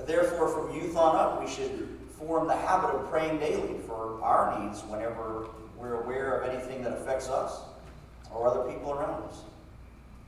Therefore, 0.07 0.47
from 0.47 0.73
youth 0.73 0.97
on 0.97 1.17
up, 1.17 1.43
we 1.43 1.51
should 1.51 1.89
form 2.17 2.47
the 2.47 2.55
habit 2.55 2.95
of 2.95 3.11
praying 3.11 3.41
daily 3.41 3.77
for 3.89 4.23
our 4.23 4.57
needs 4.61 4.83
whenever 4.83 5.49
we're 5.77 6.01
aware 6.03 6.39
of 6.39 6.49
anything 6.49 6.81
that 6.85 6.93
affects 6.93 7.29
us 7.29 7.59
or 8.33 8.47
other 8.47 8.73
people 8.73 8.93
around 8.93 9.25
us. 9.25 9.41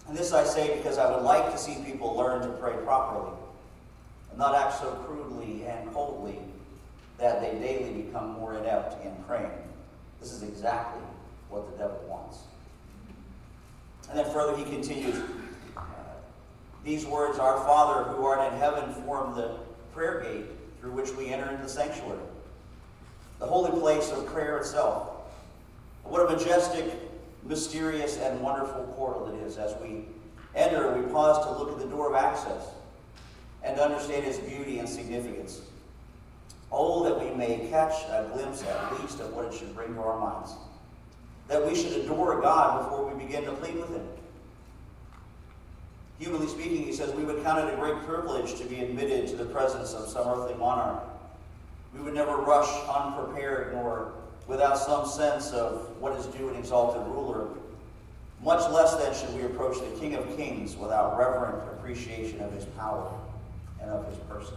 And 0.08 0.18
this 0.18 0.32
I 0.32 0.42
say 0.42 0.76
because 0.78 0.98
I 0.98 1.08
would 1.14 1.22
like 1.22 1.52
to 1.52 1.58
see 1.58 1.76
people 1.86 2.16
learn 2.16 2.42
to 2.42 2.48
pray 2.54 2.74
properly 2.84 3.30
and 4.30 4.38
not 4.40 4.56
act 4.56 4.80
so 4.80 4.90
crudely 5.06 5.64
and 5.64 5.92
coldly 5.92 6.40
that 7.18 7.40
they 7.40 7.56
daily 7.64 8.02
become 8.02 8.32
more 8.32 8.58
inept 8.58 9.04
in 9.04 9.14
praying. 9.28 9.52
This 10.20 10.32
is 10.32 10.42
exactly 10.42 11.02
what 11.48 11.70
the 11.70 11.78
devil 11.78 12.00
wants. 12.08 12.38
And 14.08 14.18
then 14.18 14.30
further, 14.32 14.56
he 14.56 14.64
continues 14.64 15.16
These 16.84 17.06
words, 17.06 17.38
Our 17.38 17.58
Father 17.64 18.04
who 18.10 18.24
art 18.24 18.52
in 18.52 18.58
heaven, 18.58 18.92
form 19.04 19.34
the 19.34 19.56
prayer 19.92 20.20
gate 20.20 20.46
through 20.80 20.92
which 20.92 21.12
we 21.12 21.28
enter 21.28 21.50
into 21.50 21.62
the 21.62 21.68
sanctuary, 21.68 22.18
the 23.38 23.46
holy 23.46 23.70
place 23.78 24.10
of 24.10 24.26
prayer 24.26 24.58
itself. 24.58 25.10
What 26.02 26.30
a 26.30 26.36
majestic, 26.36 26.84
mysterious, 27.42 28.18
and 28.18 28.40
wonderful 28.40 28.84
portal 28.96 29.34
it 29.34 29.46
is. 29.46 29.56
As 29.56 29.74
we 29.82 30.04
enter, 30.54 30.92
we 30.92 31.10
pause 31.10 31.44
to 31.46 31.52
look 31.52 31.72
at 31.72 31.78
the 31.78 31.88
door 31.88 32.10
of 32.10 32.14
access 32.14 32.66
and 33.62 33.80
understand 33.80 34.26
its 34.26 34.38
beauty 34.38 34.78
and 34.78 34.88
significance. 34.88 35.62
Oh, 36.76 37.04
that 37.04 37.20
we 37.20 37.32
may 37.36 37.68
catch 37.70 38.02
a 38.08 38.28
glimpse 38.32 38.64
at 38.64 39.00
least 39.00 39.20
of 39.20 39.32
what 39.32 39.44
it 39.44 39.54
should 39.54 39.74
bring 39.76 39.94
to 39.94 40.00
our 40.00 40.18
minds. 40.18 40.54
That 41.46 41.64
we 41.64 41.74
should 41.74 41.92
adore 41.92 42.40
God 42.40 42.82
before 42.82 43.06
we 43.08 43.24
begin 43.24 43.44
to 43.44 43.52
plead 43.52 43.76
with 43.76 43.90
Him. 43.90 44.08
Humanly 46.18 46.48
speaking, 46.48 46.84
he 46.84 46.92
says, 46.92 47.12
we 47.12 47.22
would 47.22 47.44
count 47.44 47.68
it 47.68 47.72
a 47.72 47.76
great 47.76 47.96
privilege 48.06 48.58
to 48.58 48.64
be 48.64 48.80
admitted 48.80 49.28
to 49.28 49.36
the 49.36 49.44
presence 49.44 49.94
of 49.94 50.08
some 50.08 50.26
earthly 50.26 50.54
monarch. 50.56 51.02
We 51.94 52.00
would 52.00 52.14
never 52.14 52.36
rush 52.36 52.68
unprepared 52.88 53.74
nor 53.74 54.12
without 54.48 54.76
some 54.76 55.06
sense 55.06 55.52
of 55.52 55.88
what 56.00 56.18
is 56.18 56.26
due 56.26 56.48
an 56.48 56.56
exalted 56.56 57.06
ruler. 57.06 57.48
Much 58.42 58.68
less 58.72 58.96
then 58.96 59.14
should 59.14 59.34
we 59.36 59.46
approach 59.46 59.78
the 59.78 60.00
King 60.00 60.14
of 60.14 60.36
Kings 60.36 60.76
without 60.76 61.16
reverent 61.18 61.62
appreciation 61.72 62.40
of 62.40 62.52
his 62.52 62.64
power 62.64 63.12
and 63.80 63.90
of 63.90 64.06
his 64.08 64.18
person. 64.28 64.56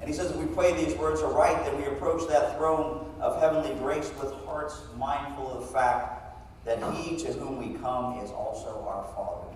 And 0.00 0.08
he 0.08 0.14
says, 0.14 0.30
if 0.30 0.36
we 0.36 0.46
pray 0.46 0.72
these 0.72 0.96
words 0.96 1.22
aright, 1.22 1.64
then 1.64 1.76
we 1.76 1.84
approach 1.84 2.28
that 2.28 2.56
throne 2.56 3.12
of 3.20 3.40
heavenly 3.40 3.74
grace 3.80 4.10
with 4.20 4.32
hearts 4.44 4.80
mindful 4.96 5.52
of 5.52 5.60
the 5.62 5.66
fact 5.66 6.18
that 6.64 6.78
he 6.94 7.16
to 7.16 7.32
whom 7.32 7.58
we 7.58 7.78
come 7.78 8.18
is 8.18 8.30
also 8.30 8.86
our 8.88 9.04
Father. 9.14 9.48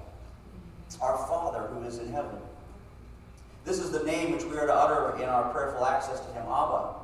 Our 1.01 1.17
Father 1.29 1.69
who 1.69 1.87
is 1.87 1.99
in 1.99 2.13
heaven. 2.13 2.39
This 3.65 3.79
is 3.79 3.93
the 3.93 4.03
name 4.03 4.33
which 4.33 4.45
we 4.45 4.57
are 4.59 4.67
to 4.67 4.75
utter 4.75 5.23
in 5.23 5.29
our 5.29 5.53
prayerful 5.53 5.85
access 5.85 6.21
to 6.21 6.33
him, 6.33 6.43
Abba, 6.43 6.95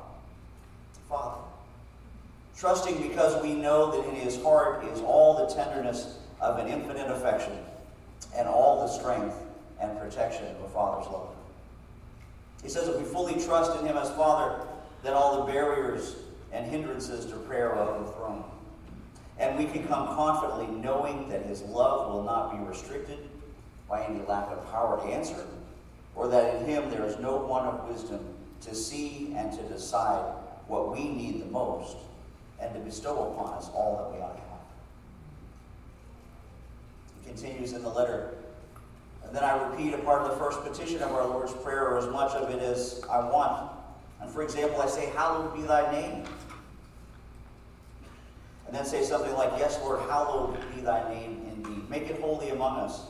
Father. 1.07 1.41
Trusting 2.57 3.01
because 3.01 3.41
we 3.41 3.53
know 3.53 3.91
that 3.91 4.09
in 4.09 4.15
his 4.15 4.41
heart 4.43 4.83
is 4.85 4.99
all 4.99 5.47
the 5.47 5.53
tenderness 5.53 6.17
of 6.41 6.59
an 6.59 6.67
infinite 6.67 7.09
affection 7.09 7.57
and 8.35 8.47
all 8.47 8.85
the 8.85 8.87
strength 8.87 9.35
and 9.79 9.97
protection 9.97 10.45
of 10.45 10.63
a 10.63 10.69
father's 10.69 11.09
love. 11.09 11.29
He 12.63 12.69
says 12.69 12.87
if 12.87 12.97
we 12.97 13.03
fully 13.03 13.41
trust 13.43 13.79
in 13.79 13.85
him 13.85 13.97
as 13.97 14.09
Father, 14.11 14.65
then 15.03 15.13
all 15.13 15.45
the 15.45 15.51
barriers 15.51 16.15
and 16.51 16.65
hindrances 16.65 17.25
to 17.27 17.37
prayer 17.37 17.71
are 17.73 17.95
overthrown. 17.95 18.43
And 19.37 19.57
we 19.57 19.65
can 19.65 19.87
come 19.87 20.07
confidently 20.07 20.67
knowing 20.67 21.29
that 21.29 21.45
his 21.45 21.61
love 21.61 22.11
will 22.11 22.23
not 22.23 22.51
be 22.51 22.67
restricted 22.67 23.19
by 23.87 24.03
any 24.03 24.19
lack 24.25 24.49
of 24.49 24.69
power 24.71 24.97
to 24.97 25.03
answer, 25.05 25.45
or 26.15 26.27
that 26.27 26.55
in 26.55 26.65
him 26.65 26.89
there 26.89 27.05
is 27.05 27.17
no 27.19 27.37
want 27.37 27.65
of 27.65 27.89
wisdom 27.89 28.19
to 28.61 28.75
see 28.75 29.33
and 29.35 29.51
to 29.53 29.61
decide 29.63 30.35
what 30.67 30.91
we 30.91 31.07
need 31.07 31.41
the 31.41 31.45
most 31.45 31.97
and 32.59 32.73
to 32.73 32.79
bestow 32.81 33.31
upon 33.31 33.53
us 33.53 33.69
all 33.73 33.97
that 33.97 34.17
we 34.17 34.21
ought 34.21 34.35
to 34.35 34.41
have. 34.41 34.59
He 37.21 37.29
continues 37.29 37.71
in 37.71 37.81
the 37.81 37.89
letter 37.89 38.33
and 39.29 39.37
then 39.37 39.43
I 39.43 39.67
repeat 39.69 39.93
a 39.93 39.99
part 39.99 40.23
of 40.23 40.31
the 40.31 40.37
first 40.37 40.63
petition 40.63 41.03
of 41.03 41.11
our 41.11 41.27
Lord's 41.27 41.53
Prayer, 41.53 41.87
or 41.87 41.99
as 41.99 42.07
much 42.07 42.31
of 42.31 42.49
it 42.49 42.63
as 42.63 43.03
I 43.07 43.19
want. 43.19 43.71
And 44.19 44.31
for 44.31 44.41
example, 44.41 44.81
I 44.81 44.87
say, 44.87 45.11
Hallowed 45.15 45.53
be 45.53 45.61
thy 45.61 45.91
name. 45.91 46.23
And 48.65 48.75
then 48.75 48.85
say 48.85 49.03
something 49.03 49.31
like, 49.33 49.51
Yes, 49.59 49.77
Lord, 49.83 49.99
hallowed 50.09 50.57
be 50.73 50.81
thy 50.81 51.07
name 51.13 51.43
indeed. 51.45 51.87
Make 51.91 52.09
it 52.09 52.19
holy 52.19 52.49
among 52.49 52.79
us 52.79 53.01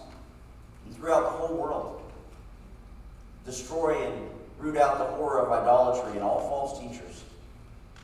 and 0.85 0.93
throughout 0.93 1.23
the 1.23 1.29
whole 1.29 1.55
world. 1.55 2.01
Destroy 3.45 4.05
and 4.05 4.29
root 4.57 4.75
out 4.75 4.97
the 4.97 5.05
horror 5.05 5.39
of 5.39 5.49
idolatry 5.53 6.11
and 6.11 6.21
all 6.21 6.41
false 6.49 6.81
teachers 6.81 7.23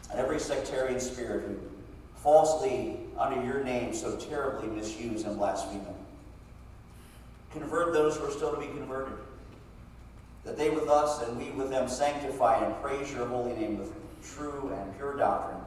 and 0.09 0.21
every 0.21 0.39
sectarian 0.39 1.01
spirit 1.01 1.49
who 1.49 1.57
falsely, 2.15 2.97
under 3.19 3.45
your 3.45 3.61
name, 3.61 3.93
so 3.93 4.15
terribly 4.15 4.69
misuse 4.69 5.23
and 5.23 5.37
blaspheme. 5.37 5.85
Convert 7.57 7.93
those 7.93 8.17
who 8.17 8.25
are 8.25 8.31
still 8.31 8.53
to 8.53 8.59
be 8.59 8.67
converted. 8.67 9.13
That 10.43 10.57
they 10.57 10.69
with 10.69 10.89
us 10.89 11.21
and 11.23 11.37
we 11.37 11.51
with 11.51 11.69
them 11.69 11.87
sanctify 11.87 12.63
and 12.63 12.75
praise 12.83 13.11
your 13.11 13.25
holy 13.27 13.53
name 13.53 13.79
with 13.79 13.93
true 14.21 14.71
and 14.77 14.95
pure 14.97 15.15
doctrine 15.15 15.61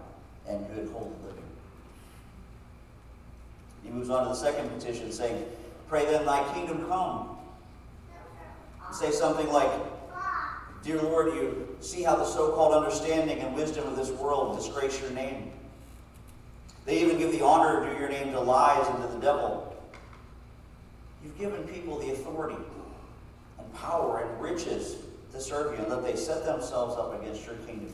and 0.46 0.66
good 0.68 0.90
holy 0.92 1.10
living. 1.24 1.42
He 3.82 3.90
moves 3.90 4.10
on 4.10 4.24
to 4.24 4.28
the 4.28 4.34
second 4.34 4.68
petition, 4.68 5.10
saying, 5.10 5.46
Pray 5.88 6.04
then, 6.04 6.26
thy 6.26 6.52
kingdom 6.52 6.86
come. 6.88 7.38
Say 8.92 9.10
something 9.10 9.50
like, 9.50 9.70
Dear 10.82 11.00
Lord, 11.02 11.34
you 11.34 11.76
see 11.80 12.02
how 12.02 12.16
the 12.16 12.24
so 12.24 12.52
called 12.52 12.74
understanding 12.74 13.40
and 13.40 13.54
wisdom 13.54 13.86
of 13.86 13.96
this 13.96 14.10
world 14.10 14.56
disgrace 14.56 15.00
your 15.00 15.10
name. 15.10 15.52
They 16.84 17.00
even 17.00 17.18
give 17.18 17.32
the 17.32 17.44
honor 17.44 17.90
due 17.90 17.98
your 17.98 18.08
name 18.08 18.32
to 18.32 18.40
lies 18.40 18.86
and 18.88 19.02
to 19.02 19.08
the 19.08 19.20
devil. 19.20 19.67
You've 21.28 21.38
given 21.38 21.68
people 21.68 21.98
the 21.98 22.12
authority 22.12 22.56
and 23.58 23.74
power 23.74 24.20
and 24.20 24.40
riches 24.40 24.96
to 25.32 25.40
serve 25.40 25.76
you, 25.76 25.82
and 25.82 25.92
that 25.92 26.02
they 26.02 26.16
set 26.16 26.46
themselves 26.46 26.96
up 26.96 27.20
against 27.20 27.44
your 27.44 27.56
kingdom. 27.66 27.92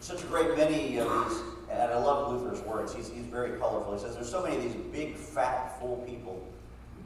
Such 0.00 0.22
a 0.22 0.26
great 0.26 0.54
many 0.58 0.98
of 0.98 1.08
these, 1.08 1.40
and 1.70 1.80
I 1.80 1.96
love 1.96 2.32
Luther's 2.32 2.60
words, 2.66 2.94
he's, 2.94 3.08
he's 3.08 3.24
very 3.24 3.58
colorful. 3.58 3.94
He 3.94 4.00
says 4.00 4.14
there's 4.14 4.30
so 4.30 4.42
many 4.42 4.56
of 4.56 4.62
these 4.62 4.74
big, 4.92 5.16
fat, 5.16 5.80
full 5.80 6.04
people 6.06 6.46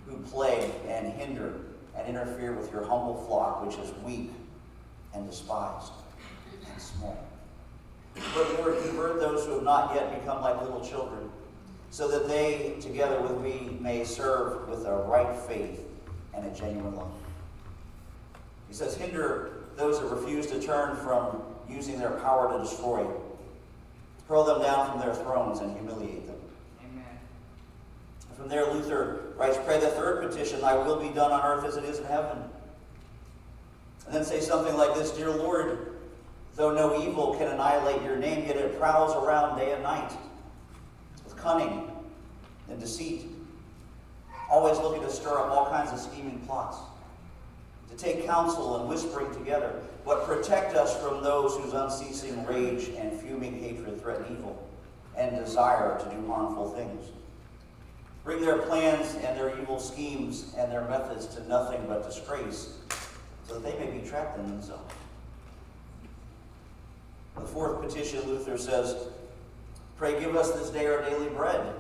who 0.09 0.17
plague 0.17 0.73
and 0.89 1.13
hinder 1.13 1.55
and 1.97 2.09
interfere 2.09 2.53
with 2.53 2.73
your 2.73 2.83
humble 2.83 3.25
flock, 3.29 3.65
which 3.65 3.77
is 3.77 3.93
weak 4.05 4.33
and 5.15 5.31
despised 5.31 5.93
and 6.73 6.83
small. 6.83 7.25
But 8.35 8.59
Lord, 8.59 8.83
convert 8.83 9.21
those 9.21 9.47
who 9.47 9.53
have 9.53 9.63
not 9.63 9.95
yet 9.95 10.21
become 10.21 10.43
like 10.43 10.61
little 10.61 10.85
children 10.85 11.31
so 11.95 12.09
that 12.09 12.27
they, 12.27 12.75
together 12.81 13.21
with 13.21 13.41
me, 13.41 13.79
may 13.81 14.03
serve 14.03 14.69
with 14.69 14.85
a 14.85 14.93
right 14.93 15.33
faith 15.43 15.81
and 16.35 16.45
a 16.45 16.51
genuine 16.51 16.97
love. 16.97 17.13
He 18.67 18.75
says, 18.75 18.97
hinder 18.97 19.53
those 19.77 20.01
that 20.01 20.09
refuse 20.09 20.49
to 20.49 20.61
turn 20.61 20.97
from 20.97 21.41
using 21.69 21.97
their 22.01 22.11
power 22.11 22.53
to 22.53 22.65
destroy, 22.65 23.07
hurl 24.27 24.43
them 24.43 24.61
down 24.61 24.91
from 24.91 24.99
their 24.99 25.15
thrones 25.15 25.61
and 25.61 25.73
humiliate 25.77 26.27
them. 26.27 26.35
Amen. 26.81 27.05
From 28.37 28.49
there, 28.49 28.73
Luther 28.73 29.27
writes, 29.37 29.57
Pray 29.65 29.79
the 29.79 29.87
third 29.91 30.29
petition, 30.29 30.63
Thy 30.63 30.75
will 30.75 30.97
be 30.97 31.11
done 31.11 31.31
on 31.31 31.47
earth 31.47 31.65
as 31.65 31.77
it 31.77 31.85
is 31.85 32.01
in 32.01 32.07
heaven. 32.07 32.39
And 34.07 34.17
then 34.17 34.25
say 34.25 34.41
something 34.41 34.77
like 34.77 34.97
this 34.97 35.13
Dear 35.13 35.31
Lord, 35.31 35.93
though 36.57 36.75
no 36.75 37.01
evil 37.01 37.37
can 37.37 37.47
annihilate 37.47 38.03
your 38.03 38.17
name, 38.17 38.49
yet 38.49 38.57
it 38.57 38.81
prowls 38.81 39.15
around 39.15 39.61
day 39.61 39.75
and 39.75 39.85
night 39.85 40.11
cunning 41.45 41.91
and 42.71 42.81
deceit, 42.81 43.27
always 44.51 44.79
looking 44.79 45.03
to 45.03 45.11
stir 45.11 45.39
up 45.39 45.51
all 45.51 45.67
kinds 45.67 45.93
of 45.93 46.01
scheming 46.01 46.41
plots, 46.47 46.79
to 47.91 47.97
take 47.97 48.25
counsel 48.25 48.81
and 48.81 48.89
whispering 48.89 49.33
together, 49.35 49.75
but 50.07 50.27
protect 50.27 50.75
us 50.75 51.01
from 51.01 51.23
those 51.23 51.55
whose 51.57 51.75
unceasing 51.75 52.45
rage 52.47 52.89
and 52.97 53.13
fuming 53.21 53.63
hatred 53.63 54.01
threaten 54.01 54.25
evil 54.37 54.69
and 55.17 55.37
desire 55.37 55.99
to 55.99 56.17
do 56.17 56.27
harmful 56.27 56.71
things. 56.71 57.11
Bring 58.25 58.41
their 58.41 58.59
plans 58.59 59.15
and 59.17 59.39
their 59.39 59.61
evil 59.61 59.79
schemes 59.79 60.55
and 60.57 60.73
their 60.73 60.89
methods 60.89 61.27
to 61.37 61.47
nothing 61.47 61.85
but 61.87 62.07
disgrace, 62.07 62.79
so 63.47 63.59
that 63.59 63.63
they 63.63 63.85
may 63.85 63.99
be 63.99 64.09
trapped 64.09 64.39
in 64.39 64.47
themselves. 64.47 64.95
The 67.35 67.43
fourth 67.43 67.83
petition, 67.83 68.21
Luther 68.27 68.57
says, 68.57 68.97
Pray, 69.97 70.19
give 70.19 70.35
us 70.35 70.51
this 70.53 70.71
day 70.71 70.87
our 70.87 71.03
daily 71.03 71.29
bread. 71.29 71.75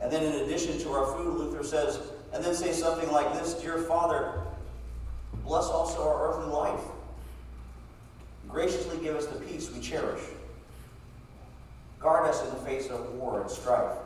And 0.00 0.12
then, 0.12 0.22
in 0.22 0.44
addition 0.44 0.78
to 0.80 0.90
our 0.90 1.06
food, 1.16 1.38
Luther 1.38 1.64
says, 1.64 2.00
and 2.32 2.44
then 2.44 2.54
say 2.54 2.72
something 2.72 3.10
like 3.10 3.32
this 3.34 3.54
Dear 3.54 3.78
Father, 3.78 4.42
bless 5.44 5.66
also 5.66 6.02
our 6.02 6.28
earthly 6.28 6.52
life. 6.52 6.80
Graciously 8.48 8.98
give 8.98 9.16
us 9.16 9.26
the 9.26 9.38
peace 9.40 9.70
we 9.70 9.80
cherish. 9.80 10.20
Guard 12.00 12.28
us 12.28 12.42
in 12.44 12.50
the 12.50 12.56
face 12.56 12.88
of 12.88 13.14
war 13.14 13.40
and 13.40 13.50
strife. 13.50 13.96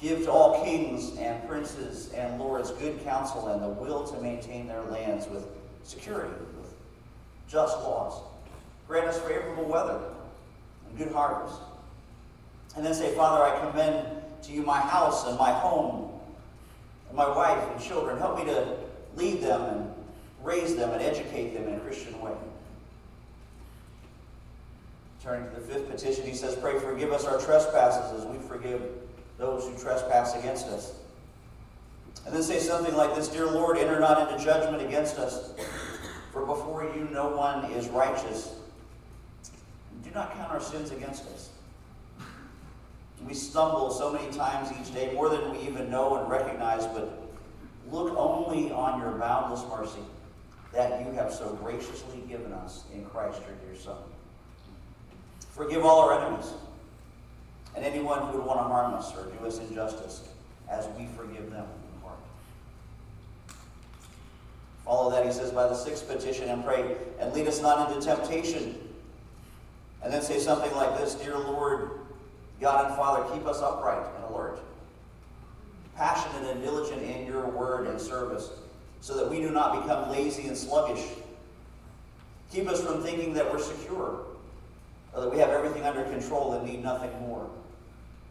Give 0.00 0.22
to 0.22 0.30
all 0.30 0.64
kings 0.64 1.16
and 1.16 1.46
princes 1.48 2.12
and 2.12 2.38
lords 2.38 2.70
good 2.70 3.02
counsel 3.02 3.48
and 3.48 3.60
the 3.60 3.68
will 3.68 4.06
to 4.06 4.20
maintain 4.20 4.68
their 4.68 4.82
lands 4.82 5.26
with 5.26 5.44
security, 5.82 6.32
with 6.56 6.72
just 7.48 7.76
laws. 7.78 8.22
Grant 8.86 9.08
us 9.08 9.18
favorable 9.20 9.64
weather 9.64 10.00
and 10.88 10.98
good 10.98 11.12
harvest. 11.12 11.60
And 12.76 12.84
then 12.84 12.94
say, 12.94 13.14
Father, 13.14 13.42
I 13.42 13.70
commend 13.70 14.06
to 14.42 14.52
you 14.52 14.62
my 14.62 14.80
house 14.80 15.26
and 15.26 15.38
my 15.38 15.52
home 15.52 16.12
and 17.08 17.16
my 17.16 17.28
wife 17.28 17.62
and 17.70 17.80
children. 17.80 18.18
Help 18.18 18.38
me 18.38 18.44
to 18.44 18.76
lead 19.16 19.42
them 19.42 19.62
and 19.62 19.94
raise 20.42 20.76
them 20.76 20.90
and 20.90 21.02
educate 21.02 21.54
them 21.54 21.66
in 21.68 21.74
a 21.74 21.80
Christian 21.80 22.20
way. 22.20 22.32
Turning 25.22 25.48
to 25.50 25.56
the 25.56 25.60
fifth 25.60 25.90
petition, 25.90 26.24
he 26.24 26.34
says, 26.34 26.54
Pray, 26.54 26.78
forgive 26.78 27.12
us 27.12 27.24
our 27.24 27.38
trespasses 27.40 28.20
as 28.20 28.26
we 28.26 28.38
forgive 28.46 28.82
those 29.36 29.64
who 29.64 29.76
trespass 29.82 30.36
against 30.36 30.66
us. 30.66 30.94
And 32.24 32.34
then 32.34 32.42
say 32.42 32.58
something 32.58 32.94
like 32.94 33.14
this 33.14 33.28
Dear 33.28 33.46
Lord, 33.46 33.78
enter 33.78 33.98
not 33.98 34.30
into 34.30 34.44
judgment 34.44 34.82
against 34.82 35.18
us, 35.18 35.52
for 36.32 36.44
before 36.44 36.84
you 36.84 37.08
no 37.10 37.30
one 37.36 37.64
is 37.72 37.88
righteous. 37.88 38.54
Not 40.18 40.34
count 40.34 40.50
our 40.50 40.60
sins 40.60 40.90
against 40.90 41.26
us. 41.26 41.50
We 43.24 43.34
stumble 43.34 43.92
so 43.92 44.12
many 44.12 44.28
times 44.32 44.68
each 44.80 44.92
day, 44.92 45.12
more 45.14 45.28
than 45.28 45.52
we 45.52 45.58
even 45.58 45.92
know 45.92 46.16
and 46.16 46.28
recognize, 46.28 46.84
but 46.86 47.30
look 47.88 48.12
only 48.16 48.72
on 48.72 49.00
your 49.00 49.12
boundless 49.12 49.62
mercy 49.70 50.02
that 50.72 51.06
you 51.06 51.12
have 51.12 51.32
so 51.32 51.56
graciously 51.62 52.20
given 52.28 52.52
us 52.52 52.82
in 52.92 53.04
Christ 53.04 53.40
your 53.46 53.54
dear 53.64 53.80
Son. 53.80 53.98
Forgive 55.52 55.84
all 55.84 56.00
our 56.00 56.20
enemies 56.20 56.50
and 57.76 57.84
anyone 57.84 58.18
who 58.18 58.38
would 58.38 58.44
want 58.44 58.58
to 58.58 58.64
harm 58.64 58.94
us 58.94 59.14
or 59.14 59.26
do 59.26 59.46
us 59.46 59.60
injustice 59.60 60.24
as 60.68 60.88
we 60.98 61.06
forgive 61.16 61.48
them 61.52 61.64
in 61.64 62.02
heart. 62.02 62.18
Follow 64.84 65.12
that, 65.12 65.24
he 65.24 65.30
says, 65.30 65.52
by 65.52 65.68
the 65.68 65.76
sixth 65.76 66.08
petition 66.08 66.48
and 66.48 66.64
pray, 66.64 66.96
and 67.20 67.32
lead 67.32 67.46
us 67.46 67.62
not 67.62 67.92
into 67.92 68.04
temptation. 68.04 68.80
And 70.02 70.12
then 70.12 70.22
say 70.22 70.38
something 70.38 70.72
like 70.72 70.98
this 70.98 71.14
Dear 71.14 71.38
Lord, 71.38 71.90
God 72.60 72.86
and 72.86 72.96
Father, 72.96 73.32
keep 73.34 73.46
us 73.46 73.60
upright 73.60 74.06
and 74.16 74.24
alert, 74.32 74.60
passionate 75.96 76.50
and 76.50 76.62
diligent 76.62 77.02
in 77.02 77.26
your 77.26 77.46
word 77.46 77.86
and 77.86 78.00
service, 78.00 78.50
so 79.00 79.16
that 79.16 79.30
we 79.30 79.40
do 79.40 79.50
not 79.50 79.82
become 79.82 80.10
lazy 80.10 80.46
and 80.46 80.56
sluggish. 80.56 81.04
Keep 82.52 82.68
us 82.68 82.82
from 82.82 83.02
thinking 83.02 83.34
that 83.34 83.50
we're 83.50 83.60
secure, 83.60 84.24
or 85.12 85.20
that 85.20 85.30
we 85.30 85.38
have 85.38 85.50
everything 85.50 85.84
under 85.84 86.04
control 86.04 86.54
and 86.54 86.66
need 86.66 86.82
nothing 86.82 87.10
more, 87.20 87.48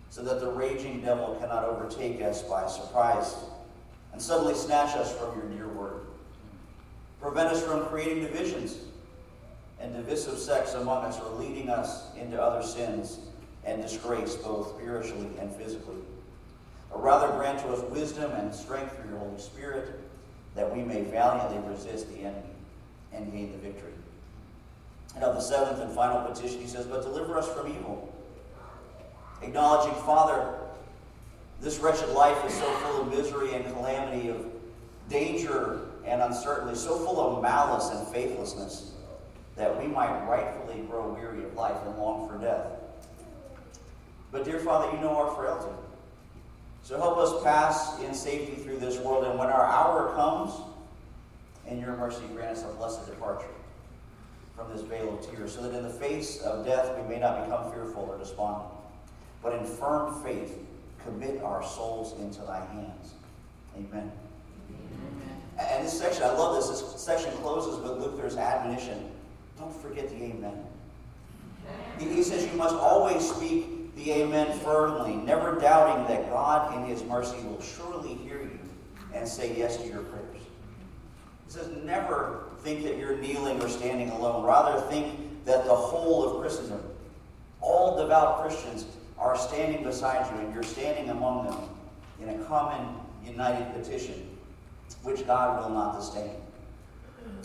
so 0.10 0.24
that 0.24 0.40
the 0.40 0.50
raging 0.50 1.02
devil 1.02 1.38
cannot 1.40 1.66
overtake 1.66 2.22
us 2.22 2.42
by 2.42 2.68
surprise 2.68 3.36
and 4.14 4.22
suddenly 4.22 4.56
snatch 4.56 4.96
us 4.96 5.16
from 5.16 5.38
your 5.38 5.48
dear 5.50 5.68
word. 5.68 6.02
Prevent 7.22 7.50
us 7.50 7.64
from 7.64 7.86
creating 7.86 8.24
divisions 8.24 8.78
and 9.80 9.94
divisive 9.94 10.38
sects 10.38 10.74
among 10.74 11.06
us 11.06 11.20
are 11.20 11.30
leading 11.36 11.70
us 11.70 12.16
into 12.16 12.42
other 12.42 12.66
sins 12.66 13.20
and 13.64 13.82
disgrace, 13.82 14.36
both 14.36 14.76
spiritually 14.76 15.30
and 15.40 15.54
physically. 15.56 15.98
Or 16.92 17.02
rather, 17.02 17.32
grant 17.36 17.60
to 17.60 17.68
us 17.70 17.82
wisdom 17.92 18.32
and 18.32 18.54
strength 18.54 18.96
through 18.96 19.12
your 19.12 19.20
Holy 19.20 19.40
Spirit, 19.40 20.00
that 20.56 20.74
we 20.74 20.82
may 20.82 21.02
valiantly 21.02 21.60
resist 21.70 22.10
the 22.10 22.22
enemy 22.22 22.42
and 23.14 23.32
gain 23.32 23.52
the 23.52 23.58
victory. 23.58 23.92
And 25.16 25.24
of 25.24 25.36
the 25.36 25.42
seventh 25.42 25.80
and 25.80 25.94
final 25.94 26.22
petition, 26.30 26.60
he 26.60 26.68
says, 26.68 26.86
But 26.86 27.04
deliver 27.04 27.38
us 27.38 27.48
from 27.50 27.68
evil. 27.68 28.14
Acknowledging, 29.42 29.94
Father, 30.04 30.54
this 31.62 31.80
wretched 31.80 32.10
life 32.10 32.38
is 32.46 32.54
so 32.54 32.70
full 32.72 33.02
of 33.02 33.10
misery 33.10 33.54
and 33.54 33.66
calamity, 33.74 34.30
of 34.30 34.46
danger 35.10 35.82
and 36.06 36.22
uncertainty, 36.22 36.76
so 36.76 36.98
full 36.98 37.20
of 37.20 37.42
malice 37.42 37.90
and 37.90 38.08
faithlessness, 38.08 38.92
that 39.58 39.82
we 39.82 39.88
might 39.88 40.26
rightfully 40.28 40.82
grow 40.90 41.14
weary 41.14 41.44
of 41.44 41.54
life 41.56 41.76
and 41.86 41.98
long 41.98 42.30
for 42.30 42.38
death. 42.38 42.68
But, 44.32 44.46
dear 44.46 44.60
Father, 44.60 44.96
you 44.96 45.02
know 45.02 45.16
our 45.16 45.36
frailty. 45.36 45.72
So 46.84 46.98
help 46.98 47.18
us 47.18 47.44
pass 47.44 48.00
in 48.02 48.14
safety 48.14 48.62
through 48.62 48.78
this 48.78 48.98
world. 49.00 49.26
And 49.26 49.38
when 49.38 49.50
our 49.50 49.66
hour 49.66 50.14
comes, 50.16 50.54
in 51.68 51.82
your 51.82 51.98
mercy, 51.98 52.24
grant 52.34 52.58
us 52.58 52.64
a 52.64 52.68
blessed 52.76 53.06
departure 53.08 53.48
from 54.56 54.72
this 54.72 54.82
vale 54.82 55.18
of 55.18 55.30
tears, 55.30 55.54
so 55.54 55.62
that 55.62 55.76
in 55.76 55.84
the 55.84 55.90
face 55.90 56.42
of 56.42 56.66
death 56.66 56.98
we 56.98 57.08
may 57.08 57.20
not 57.20 57.44
become 57.44 57.72
fearful 57.72 58.04
or 58.10 58.18
despondent, 58.18 58.72
but 59.44 59.54
in 59.54 59.66
firm 59.66 60.24
faith 60.24 60.58
commit 61.04 61.42
our 61.44 61.64
souls 61.64 62.20
into 62.20 62.42
thy 62.42 62.60
hands. 62.66 63.14
Amen. 63.76 64.12
Amen. 64.70 65.42
And 65.60 65.86
this 65.86 66.00
section, 66.00 66.24
I 66.24 66.32
love 66.32 66.56
this. 66.56 66.70
This 66.70 67.02
section 67.02 67.32
closes 67.38 67.80
with 67.80 68.00
Luther's 68.00 68.36
admonition. 68.36 69.12
Don't 69.58 69.76
forget 69.82 70.10
the 70.10 70.16
amen. 70.16 70.64
He 72.00 72.24
says 72.24 72.46
you 72.46 72.58
must 72.58 72.76
always 72.76 73.28
speak 73.28 73.96
the 73.96 74.12
amen 74.12 74.58
firmly, 74.60 75.16
never 75.16 75.60
doubting 75.60 76.06
that 76.08 76.30
God 76.30 76.78
in 76.78 76.86
his 76.86 77.04
mercy 77.04 77.38
will 77.44 77.62
surely 77.62 78.14
hear 78.14 78.42
you 78.42 78.60
and 79.14 79.28
say 79.28 79.58
yes 79.58 79.78
to 79.78 79.88
your 79.88 80.04
prayers. 80.04 80.44
He 81.46 81.52
says 81.52 81.70
never 81.84 82.44
think 82.60 82.84
that 82.84 82.98
you're 82.98 83.18
kneeling 83.18 83.62
or 83.62 83.68
standing 83.68 84.10
alone. 84.12 84.46
Rather 84.46 84.80
think 84.82 85.46
that 85.46 85.66
the 85.66 85.76
whole 85.76 86.30
of 86.30 86.42
Christendom, 86.42 86.82
all 87.62 87.98
devout 87.98 88.42
Christians, 88.42 88.86
are 89.18 89.38
standing 89.38 89.84
beside 89.84 90.32
you 90.32 90.42
and 90.42 90.54
you're 90.54 90.64
standing 90.64 91.10
among 91.10 91.48
them 91.48 91.60
in 92.22 92.30
a 92.30 92.44
common 92.46 92.96
united 93.26 93.74
petition, 93.74 94.38
which 95.04 95.26
God 95.26 95.64
will 95.64 95.72
not 95.72 95.98
disdain. 95.98 96.36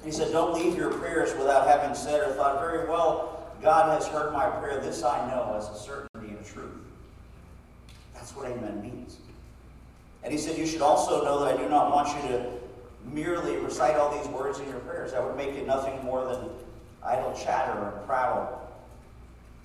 He 0.05 0.11
said, 0.11 0.33
Don't 0.33 0.55
leave 0.55 0.77
your 0.77 0.91
prayers 0.91 1.33
without 1.39 1.67
having 1.67 1.95
said 1.95 2.21
or 2.21 2.33
thought, 2.33 2.61
very 2.61 2.89
well, 2.89 3.53
God 3.63 3.91
has 3.91 4.09
heard 4.09 4.33
my 4.33 4.47
prayer. 4.47 4.81
This 4.81 5.03
I 5.05 5.31
know 5.31 5.55
as 5.57 5.69
a 5.69 5.81
certain 5.81 6.09
truth. 6.45 6.71
That's 8.15 8.35
what 8.35 8.51
amen 8.51 8.83
means. 8.83 9.19
And 10.25 10.33
he 10.33 10.39
said, 10.39 10.59
You 10.59 10.67
should 10.67 10.83
also 10.83 11.25
know 11.25 11.45
that 11.45 11.55
I 11.55 11.63
do 11.63 11.69
not 11.69 11.91
want 11.91 12.09
you 12.09 12.29
to 12.31 12.51
merely 13.05 13.57
recite 13.57 13.97
all 13.97 14.17
these 14.17 14.29
words 14.29 14.59
in 14.59 14.69
your 14.69 14.81
prayers. 14.81 15.13
That 15.13 15.25
would 15.25 15.37
make 15.37 15.51
it 15.51 15.67
nothing 15.67 16.03
more 16.05 16.25
than 16.25 16.49
idle 17.05 17.33
chatter 17.33 17.95
and 17.97 18.07
prattle, 18.07 18.61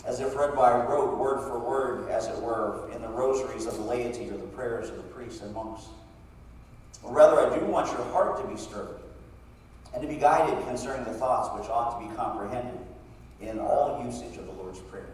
as 0.06 0.20
if 0.20 0.36
read 0.36 0.56
by 0.56 0.74
rote, 0.86 1.18
word 1.18 1.42
for 1.42 1.60
word, 1.60 2.10
as 2.10 2.28
it 2.28 2.38
were, 2.42 2.90
in 2.94 3.02
the 3.02 3.10
rosaries 3.10 3.66
of 3.66 3.76
the 3.76 3.84
laity 3.84 4.30
or 4.30 4.38
the 4.38 4.48
prayers 4.48 4.90
of 4.90 4.98
the 4.98 5.04
priests 5.04 5.42
and 5.42 5.54
monks. 5.54 5.86
Or 7.04 7.14
rather, 7.14 7.40
I 7.40 7.58
do 7.58 7.66
want 7.66 7.92
your 7.92 8.04
heart 8.06 8.42
to 8.42 8.48
be 8.48 8.58
stirred 8.58 8.98
and 9.98 10.08
to 10.08 10.14
be 10.14 10.20
guided 10.20 10.64
concerning 10.68 11.04
the 11.06 11.14
thoughts 11.14 11.50
which 11.60 11.68
ought 11.72 12.00
to 12.00 12.08
be 12.08 12.16
comprehended 12.16 12.80
in 13.42 13.60
all 13.60 14.04
usage 14.06 14.38
of 14.38 14.46
the 14.46 14.52
Lord's 14.52 14.80
Prayer. 14.80 15.08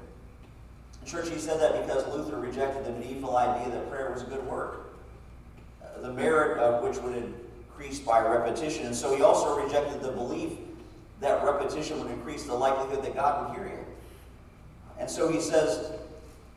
Church, 1.05 1.29
he 1.29 1.37
said 1.37 1.59
that 1.61 1.85
because 1.85 2.05
Luther 2.13 2.37
rejected 2.37 2.85
the 2.85 2.91
medieval 2.91 3.37
idea 3.37 3.69
that 3.69 3.89
prayer 3.89 4.11
was 4.11 4.23
a 4.23 4.25
good 4.25 4.45
work, 4.45 4.93
uh, 5.81 6.01
the 6.01 6.11
merit 6.11 6.57
of 6.59 6.83
which 6.83 6.97
would 6.97 7.15
increase 7.15 7.99
by 7.99 8.19
repetition. 8.19 8.85
And 8.85 8.95
so 8.95 9.15
he 9.15 9.21
also 9.21 9.61
rejected 9.61 10.01
the 10.01 10.11
belief 10.11 10.51
that 11.21 11.43
repetition 11.45 11.99
would 12.01 12.11
increase 12.11 12.43
the 12.43 12.53
likelihood 12.53 13.05
that 13.05 13.15
God 13.15 13.47
would 13.47 13.57
hear 13.57 13.67
you. 13.67 13.85
And 14.99 15.09
so 15.09 15.29
he 15.29 15.39
says, 15.39 15.91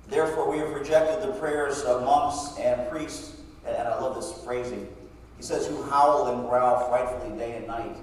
Therefore, 0.09 0.51
we 0.51 0.59
have 0.59 0.71
rejected 0.71 1.29
the 1.29 1.33
prayers 1.35 1.83
of 1.83 2.03
monks 2.03 2.59
and 2.59 2.89
priests. 2.89 3.37
And 3.65 3.77
I 3.77 4.01
love 4.01 4.17
this 4.17 4.45
phrasing. 4.45 4.89
He 5.37 5.43
says, 5.43 5.67
Who 5.67 5.83
howl 5.85 6.29
and 6.29 6.49
growl 6.49 6.89
frightfully 6.89 7.37
day 7.37 7.57
and 7.57 7.67
night 7.69 7.97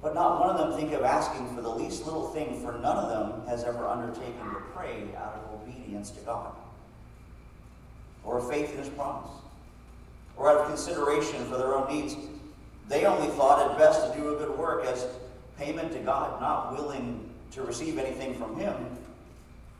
but 0.00 0.14
not 0.14 0.40
one 0.40 0.50
of 0.50 0.58
them 0.58 0.78
think 0.78 0.92
of 0.92 1.02
asking 1.02 1.54
for 1.54 1.60
the 1.60 1.68
least 1.68 2.04
little 2.04 2.28
thing, 2.28 2.60
for 2.60 2.72
none 2.78 2.96
of 2.96 3.08
them 3.08 3.46
has 3.48 3.64
ever 3.64 3.86
undertaken 3.86 4.38
to 4.38 4.60
pray 4.74 5.08
out 5.16 5.34
of 5.34 5.60
obedience 5.60 6.10
to 6.10 6.20
God, 6.20 6.54
or 8.22 8.38
of 8.38 8.48
faith 8.48 8.70
in 8.72 8.78
His 8.78 8.88
promise, 8.90 9.30
or 10.36 10.50
out 10.50 10.58
of 10.58 10.68
consideration 10.68 11.44
for 11.46 11.58
their 11.58 11.74
own 11.74 11.92
needs. 11.92 12.14
They 12.88 13.04
only 13.04 13.28
thought 13.28 13.70
it 13.70 13.78
best 13.78 14.12
to 14.12 14.18
do 14.18 14.34
a 14.34 14.38
good 14.38 14.56
work 14.56 14.84
as 14.86 15.06
payment 15.58 15.92
to 15.92 15.98
God, 15.98 16.40
not 16.40 16.72
willing 16.72 17.28
to 17.52 17.62
receive 17.62 17.98
anything 17.98 18.34
from 18.34 18.56
Him, 18.56 18.74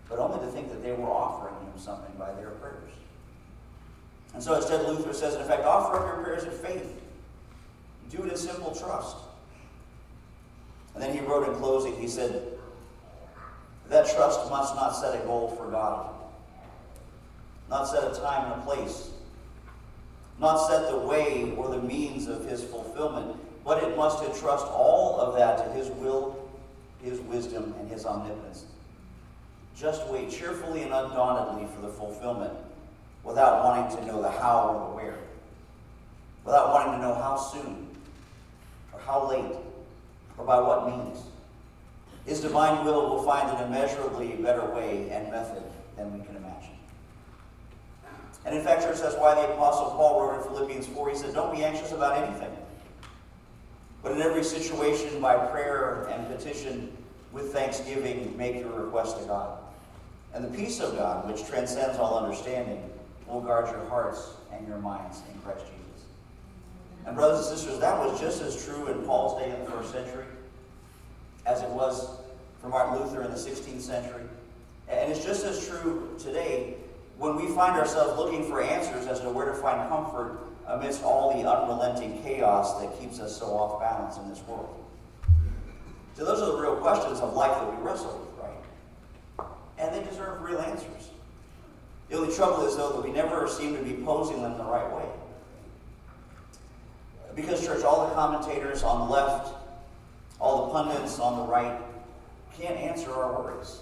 but 0.09 0.19
only 0.19 0.45
to 0.45 0.51
think 0.53 0.69
that 0.71 0.83
they 0.83 0.93
were 0.93 1.09
offering 1.09 1.55
Him 1.55 1.79
something 1.79 2.13
by 2.19 2.33
their 2.33 2.51
prayers. 2.51 2.91
And 4.35 4.43
so 4.43 4.55
instead, 4.55 4.87
Luther 4.87 5.13
says, 5.13 5.37
in 5.37 5.41
effect, 5.43 5.65
offer 5.65 5.97
up 5.97 6.07
your 6.07 6.25
prayers 6.25 6.45
in 6.45 6.51
faith. 6.51 7.01
Do 8.11 8.25
it 8.25 8.31
in 8.31 8.37
simple 8.37 8.75
trust. 8.75 9.17
And 10.99 11.07
then 11.07 11.17
he 11.17 11.25
wrote 11.25 11.47
in 11.49 11.55
closing, 11.55 11.95
he 11.95 12.09
said, 12.09 12.43
that 13.89 14.13
trust 14.17 14.51
must 14.51 14.75
not 14.75 14.91
set 14.91 15.15
a 15.15 15.25
goal 15.25 15.55
for 15.57 15.71
God. 15.71 16.11
not 17.69 17.85
set 17.85 18.05
a 18.05 18.21
time 18.21 18.51
and 18.53 18.61
a 18.61 18.65
place, 18.65 19.11
not 20.41 20.57
set 20.69 20.91
the 20.91 20.97
way 20.97 21.53
or 21.57 21.69
the 21.69 21.83
means 21.83 22.27
of 22.27 22.49
his 22.49 22.65
fulfillment, 22.65 23.37
but 23.65 23.83
it 23.83 23.97
must 23.97 24.25
entrust 24.25 24.67
all 24.67 25.21
of 25.21 25.37
that 25.37 25.59
to 25.59 25.73
his 25.73 25.89
will, 25.89 26.49
his 27.03 27.21
wisdom, 27.21 27.75
and 27.79 27.91
his 27.91 28.07
omnipotence. 28.07 28.65
Just 29.77 30.07
wait 30.09 30.31
cheerfully 30.31 30.83
and 30.83 30.93
undauntedly 30.93 31.69
for 31.75 31.83
the 31.83 31.93
fulfillment 31.93 32.53
without 33.23 33.65
wanting 33.65 33.97
to 33.97 34.07
know 34.07 34.23
the 34.23 34.31
how 34.31 34.69
or 34.69 34.89
the 34.89 34.97
where, 34.97 35.19
without 36.45 36.73
wanting 36.73 36.95
to 36.95 37.07
know 37.07 37.15
how 37.15 37.37
soon 37.37 37.89
or 38.93 39.01
how 39.01 39.29
late 39.29 39.55
or 40.39 40.45
by 40.45 40.61
what 40.61 40.87
means. 40.87 41.19
His 42.25 42.41
divine 42.41 42.85
will 42.85 43.09
will 43.09 43.23
find 43.23 43.49
an 43.57 43.65
immeasurably 43.67 44.35
better 44.43 44.65
way 44.67 45.11
and 45.11 45.31
method 45.31 45.63
than 45.97 46.13
we 46.13 46.25
can 46.25 46.37
imagine. 46.37 46.77
And 48.45 48.57
in 48.57 48.63
fact, 48.63 48.83
church, 48.83 48.99
that's 49.01 49.17
why 49.17 49.35
the 49.35 49.53
Apostle 49.53 49.91
Paul 49.91 50.23
wrote 50.23 50.43
in 50.43 50.49
Philippians 50.49 50.87
4, 50.87 51.11
he 51.11 51.17
said, 51.17 51.35
Don't 51.35 51.55
be 51.55 51.65
anxious 51.65 51.93
about 51.93 52.23
anything. 52.23 52.57
But 54.03 54.13
in 54.13 54.23
every 54.23 54.45
situation, 54.45 55.21
by 55.21 55.37
prayer 55.37 56.09
and 56.11 56.27
petition, 56.29 56.97
with 57.33 57.53
thanksgiving, 57.53 58.37
make 58.37 58.57
your 58.57 58.71
request 58.71 59.19
to 59.21 59.25
God. 59.27 59.59
And 60.35 60.45
the 60.45 60.57
peace 60.57 60.81
of 60.81 60.97
God, 60.97 61.27
which 61.31 61.47
transcends 61.47 61.99
all 61.99 62.19
understanding, 62.19 62.83
will 63.27 63.41
guard 63.41 63.69
your 63.71 63.85
hearts 63.89 64.35
and 64.53 64.67
your 64.67 64.79
minds 64.79 65.21
in 65.33 65.41
Christ 65.41 65.65
Jesus. 65.67 65.78
And 67.09 67.17
brothers 67.17 67.49
and 67.49 67.59
sisters, 67.59 67.79
that 67.79 67.99
was 67.99 68.21
just 68.21 68.43
as 68.43 68.63
true 68.67 68.89
in 68.89 69.03
Paul's 69.05 69.41
day 69.41 69.51
in 69.51 69.65
the 69.65 69.71
first 69.71 69.93
century 69.93 70.27
as 71.47 71.63
it 71.63 71.71
was 71.71 72.19
for 72.61 72.69
Martin 72.69 73.01
Luther 73.03 73.23
in 73.23 73.31
the 73.31 73.37
16th 73.39 73.81
century. 73.81 74.25
And 74.91 75.11
it's 75.11 75.25
just 75.25 75.43
as 75.47 75.67
true 75.67 76.15
today 76.19 76.75
when 77.17 77.35
we 77.37 77.47
find 77.55 77.81
ourselves 77.81 78.19
looking 78.19 78.45
for 78.45 78.63
answers 78.63 79.07
as 79.07 79.21
to 79.21 79.31
where 79.31 79.47
to 79.47 79.55
find 79.55 79.89
comfort 79.89 80.39
amidst 80.67 81.03
all 81.03 81.33
the 81.33 81.49
unrelenting 81.49 82.23
chaos 82.23 82.79
that 82.79 83.01
keeps 83.01 83.21
us 83.21 83.35
so 83.39 83.47
off 83.47 83.81
balance 83.81 84.19
in 84.19 84.29
this 84.29 84.43
world. 84.47 84.85
So 86.15 86.27
those 86.27 86.43
are 86.43 86.53
the 86.53 86.61
real 86.61 86.77
questions 86.77 87.21
of 87.21 87.33
life 87.33 87.53
that 87.53 87.75
we 87.75 87.83
wrestle 87.83 88.19
with, 88.19 88.45
right? 88.45 89.49
And 89.79 89.95
they 89.95 90.07
deserve 90.07 90.43
real 90.43 90.59
answers. 90.59 91.09
The 92.11 92.19
only 92.19 92.35
trouble 92.35 92.67
is, 92.67 92.77
though, 92.77 92.93
that 92.93 93.03
we 93.03 93.13
never 93.13 93.49
seem 93.49 93.75
to 93.79 93.83
be 93.83 93.95
posing 94.05 94.43
them 94.43 94.59
the 94.59 94.65
right 94.65 94.95
way. 94.95 95.09
Because, 97.41 97.65
church, 97.65 97.85
all 97.85 98.09
the 98.09 98.15
commentators 98.15 98.83
on 98.83 99.07
the 99.07 99.15
left 99.15 99.55
all 100.41 100.67
the 100.67 100.73
pundits 100.73 101.19
on 101.19 101.39
the 101.39 101.53
right 101.53 101.81
can't 102.59 102.77
answer 102.77 103.13
our 103.13 103.43
worries. 103.43 103.81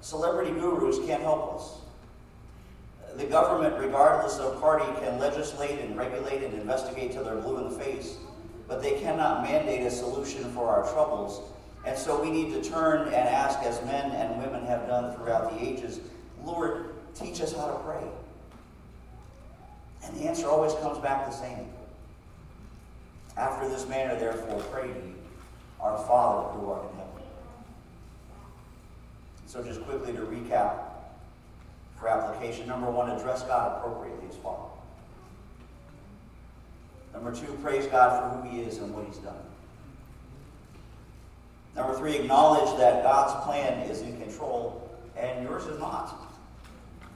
Celebrity 0.00 0.50
gurus 0.52 0.98
can't 1.06 1.22
help 1.22 1.54
us. 1.54 1.78
The 3.16 3.24
government, 3.24 3.78
regardless 3.78 4.38
of 4.38 4.60
party, 4.60 4.84
can 5.00 5.18
legislate 5.18 5.78
and 5.80 5.96
regulate 5.96 6.42
and 6.42 6.54
investigate 6.54 7.12
till 7.12 7.24
they're 7.24 7.36
blue 7.36 7.58
in 7.58 7.72
the 7.72 7.78
face, 7.78 8.16
but 8.66 8.82
they 8.82 8.98
cannot 9.00 9.42
mandate 9.42 9.86
a 9.86 9.90
solution 9.90 10.44
for 10.52 10.68
our 10.68 10.90
troubles. 10.92 11.40
And 11.86 11.96
so 11.96 12.20
we 12.20 12.30
need 12.30 12.52
to 12.54 12.68
turn 12.68 13.08
and 13.08 13.14
ask, 13.14 13.60
as 13.60 13.80
men 13.84 14.10
and 14.10 14.42
women 14.42 14.66
have 14.66 14.86
done 14.86 15.14
throughout 15.14 15.50
the 15.52 15.62
ages, 15.62 16.00
Lord, 16.44 16.94
teach 17.14 17.40
us 17.40 17.54
how 17.54 17.66
to 17.66 17.78
pray. 17.84 18.02
And 20.04 20.16
the 20.16 20.24
answer 20.24 20.48
always 20.48 20.72
comes 20.74 20.98
back 20.98 21.26
the 21.26 21.32
same 21.32 21.68
after 23.36 23.68
this 23.68 23.88
manner, 23.88 24.16
therefore, 24.16 24.60
pray 24.70 24.88
ye, 24.88 25.14
our 25.80 25.98
Father 26.06 26.48
who 26.50 26.70
art 26.70 26.90
in 26.90 26.96
heaven. 26.96 27.12
So, 29.46 29.62
just 29.62 29.82
quickly 29.82 30.12
to 30.12 30.20
recap 30.20 30.84
for 31.98 32.08
application 32.08 32.66
number 32.66 32.90
one, 32.90 33.10
address 33.10 33.42
God 33.42 33.78
appropriately 33.78 34.28
as 34.28 34.36
Father. 34.36 34.70
Number 37.12 37.34
two, 37.34 37.52
praise 37.62 37.86
God 37.86 38.20
for 38.20 38.38
who 38.38 38.54
He 38.54 38.62
is 38.62 38.78
and 38.78 38.94
what 38.94 39.06
He's 39.06 39.18
done. 39.18 39.34
Number 41.76 41.96
three, 41.96 42.16
acknowledge 42.16 42.78
that 42.78 43.02
God's 43.02 43.44
plan 43.44 43.88
is 43.90 44.02
in 44.02 44.20
control 44.20 44.88
and 45.16 45.42
yours 45.44 45.64
is 45.66 45.78
not. 45.78 46.32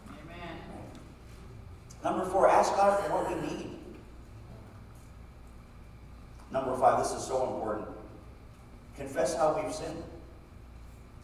Amen. 0.09 0.57
Number 2.03 2.25
four, 2.25 2.49
ask 2.49 2.75
God 2.75 3.05
for 3.05 3.13
what 3.13 3.29
we 3.29 3.49
need. 3.49 3.78
Number 6.51 6.77
five, 6.77 7.03
this 7.03 7.13
is 7.13 7.27
so 7.27 7.55
important. 7.55 7.89
Confess 8.97 9.37
how 9.37 9.61
we've 9.61 9.75
sinned 9.75 10.03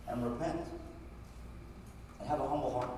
and 0.09 0.23
repent 0.23 0.61
and 2.21 2.29
have 2.29 2.41
a 2.41 2.49
humble 2.49 2.73
heart. 2.73 2.91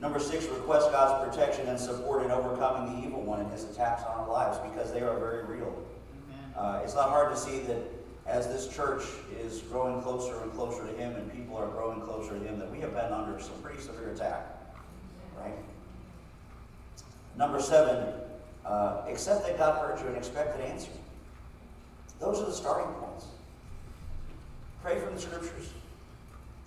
Number 0.00 0.18
six, 0.18 0.46
request 0.46 0.90
God's 0.90 1.28
protection 1.28 1.68
and 1.68 1.78
support 1.78 2.24
in 2.24 2.30
overcoming 2.30 3.00
the 3.00 3.06
evil 3.06 3.22
one 3.22 3.40
and 3.40 3.50
his 3.50 3.64
attacks 3.64 4.02
on 4.02 4.20
our 4.20 4.28
lives 4.28 4.58
because 4.70 4.92
they 4.92 5.00
are 5.00 5.18
very 5.18 5.44
real. 5.44 5.74
Uh, 6.56 6.80
it's 6.84 6.94
not 6.94 7.08
hard 7.08 7.34
to 7.34 7.40
see 7.40 7.60
that 7.60 7.78
as 8.26 8.46
this 8.48 8.74
church 8.74 9.02
is 9.38 9.60
growing 9.62 10.00
closer 10.02 10.40
and 10.42 10.52
closer 10.52 10.86
to 10.86 10.92
Him 10.94 11.14
and 11.16 11.32
people 11.32 11.56
are 11.56 11.66
growing 11.68 12.00
closer 12.00 12.38
to 12.38 12.44
Him, 12.44 12.58
that 12.58 12.70
we 12.70 12.80
have 12.80 12.92
been 12.94 13.12
under 13.12 13.38
some 13.40 13.54
pretty 13.62 13.80
severe 13.80 14.10
attack. 14.10 14.46
Right? 15.38 15.54
Number 17.36 17.60
seven, 17.60 18.14
uh, 18.64 19.02
accept 19.08 19.46
that 19.46 19.58
God 19.58 19.80
heard 19.80 20.00
you 20.00 20.08
and 20.08 20.16
expect 20.16 20.58
an 20.58 20.66
answer. 20.66 20.90
Those 22.20 22.40
are 22.40 22.46
the 22.46 22.52
starting 22.52 22.92
points. 22.94 23.26
Pray 24.82 24.98
from 24.98 25.14
the 25.14 25.20
scriptures. 25.20 25.70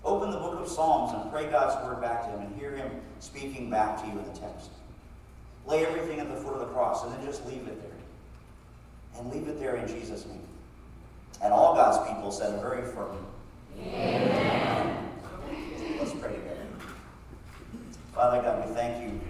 Open 0.04 0.30
the 0.30 0.38
book 0.38 0.60
of 0.60 0.68
Psalms 0.68 1.12
and 1.12 1.30
pray 1.30 1.50
God's 1.50 1.84
word 1.84 2.00
back 2.00 2.24
to 2.24 2.30
Him 2.30 2.46
and 2.46 2.56
hear 2.56 2.76
Him 2.76 2.90
speaking 3.20 3.68
back 3.68 4.00
to 4.00 4.06
you 4.06 4.12
in 4.12 4.24
the 4.32 4.38
text. 4.38 4.70
Lay 5.66 5.84
everything 5.84 6.20
at 6.20 6.28
the 6.28 6.36
foot 6.36 6.54
of 6.54 6.60
the 6.60 6.66
cross 6.66 7.04
and 7.04 7.12
then 7.12 7.24
just 7.26 7.44
leave 7.46 7.66
it 7.66 7.80
there. 7.82 9.20
And 9.20 9.32
leave 9.32 9.48
it 9.48 9.58
there 9.58 9.76
in 9.76 9.88
Jesus' 9.88 10.24
name. 10.26 10.40
And 11.42 11.52
all 11.52 11.74
God's 11.74 12.08
people 12.08 12.30
said 12.30 12.54
a 12.54 12.62
very 12.62 12.82
firm 12.82 13.16
Amen. 13.80 15.08
Let's 15.98 16.12
pray 16.12 16.34
together. 16.34 16.66
Father 18.12 18.42
God, 18.42 18.68
we 18.68 18.74
thank 18.74 19.04
you 19.04 19.20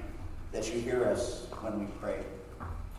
that 0.53 0.73
you 0.73 0.81
hear 0.81 1.05
us 1.05 1.47
when 1.61 1.81
we 1.81 1.87
pray. 2.01 2.25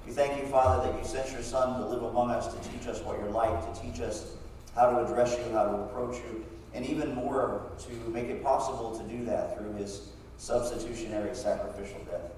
We 0.09 0.15
thank 0.15 0.41
you, 0.41 0.47
Father, 0.47 0.91
that 0.91 0.99
you 0.99 1.07
sent 1.07 1.31
your 1.31 1.43
Son 1.43 1.79
to 1.79 1.85
live 1.85 2.01
among 2.01 2.31
us, 2.31 2.51
to 2.51 2.69
teach 2.71 2.87
us 2.87 2.99
what 3.03 3.19
you're 3.19 3.29
like, 3.29 3.51
to 3.71 3.79
teach 3.79 4.01
us 4.01 4.33
how 4.73 4.89
to 4.89 5.05
address 5.05 5.37
you, 5.37 5.53
how 5.53 5.65
to 5.65 5.75
approach 5.83 6.15
you, 6.15 6.43
and 6.73 6.83
even 6.83 7.13
more 7.13 7.61
to 7.77 8.09
make 8.09 8.25
it 8.25 8.43
possible 8.43 8.97
to 8.97 9.03
do 9.03 9.23
that 9.25 9.55
through 9.55 9.71
his 9.73 10.07
substitutionary 10.37 11.35
sacrificial 11.35 11.99
death. 12.09 12.31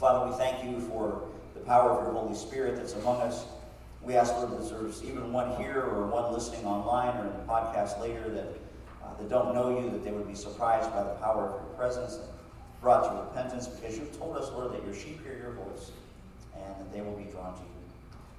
Father, 0.00 0.30
we 0.30 0.36
thank 0.38 0.64
you 0.64 0.80
for 0.80 1.28
the 1.52 1.60
power 1.60 1.90
of 1.90 2.06
your 2.06 2.14
Holy 2.14 2.34
Spirit 2.34 2.76
that's 2.76 2.94
among 2.94 3.20
us. 3.20 3.44
We 4.00 4.14
ask, 4.14 4.32
Lord, 4.32 4.52
that 4.52 4.70
there's 4.70 5.04
even 5.04 5.30
one 5.30 5.54
here 5.62 5.82
or 5.82 6.06
one 6.06 6.32
listening 6.32 6.64
online 6.64 7.14
or 7.18 7.26
in 7.26 7.34
the 7.34 7.44
podcast 7.46 8.00
later 8.00 8.30
that, 8.30 8.48
uh, 9.04 9.14
that 9.18 9.28
don't 9.28 9.54
know 9.54 9.78
you, 9.78 9.90
that 9.90 10.02
they 10.02 10.10
would 10.10 10.26
be 10.26 10.34
surprised 10.34 10.90
by 10.90 11.02
the 11.02 11.16
power 11.16 11.48
of 11.48 11.52
your 11.52 11.74
presence 11.76 12.14
and 12.14 12.28
brought 12.80 13.04
to 13.10 13.24
repentance 13.28 13.68
because 13.68 13.98
you've 13.98 14.18
told 14.18 14.38
us, 14.38 14.50
Lord, 14.52 14.72
that 14.72 14.82
your 14.86 14.94
sheep 14.94 15.22
hear 15.22 15.36
your 15.36 15.52
voice 15.52 15.90
and 16.66 16.74
that 16.80 16.92
they 16.92 17.00
will 17.00 17.16
be 17.16 17.30
drawn 17.30 17.54
to 17.54 17.60
you. 17.60 17.66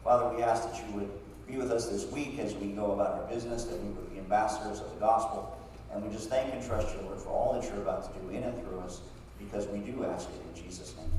Father, 0.03 0.35
we 0.35 0.43
ask 0.43 0.69
that 0.69 0.77
you 0.85 0.93
would 0.95 1.09
be 1.47 1.57
with 1.57 1.71
us 1.71 1.89
this 1.89 2.05
week 2.11 2.39
as 2.39 2.53
we 2.55 2.67
go 2.67 2.91
about 2.91 3.21
our 3.21 3.27
business, 3.27 3.63
that 3.65 3.81
we 3.81 3.89
would 3.89 4.11
be 4.11 4.19
ambassadors 4.19 4.79
of 4.81 4.93
the 4.93 4.99
gospel. 4.99 5.57
And 5.93 6.03
we 6.03 6.11
just 6.11 6.29
thank 6.29 6.53
and 6.53 6.65
trust 6.65 6.93
you, 6.95 7.01
Lord, 7.01 7.19
for 7.19 7.29
all 7.29 7.53
that 7.53 7.63
you're 7.69 7.81
about 7.81 8.11
to 8.11 8.19
do 8.19 8.29
in 8.29 8.43
and 8.43 8.59
through 8.63 8.79
us, 8.79 9.01
because 9.37 9.67
we 9.67 9.79
do 9.79 10.05
ask 10.05 10.27
it 10.29 10.41
in 10.57 10.63
Jesus' 10.63 10.95
name. 10.97 11.12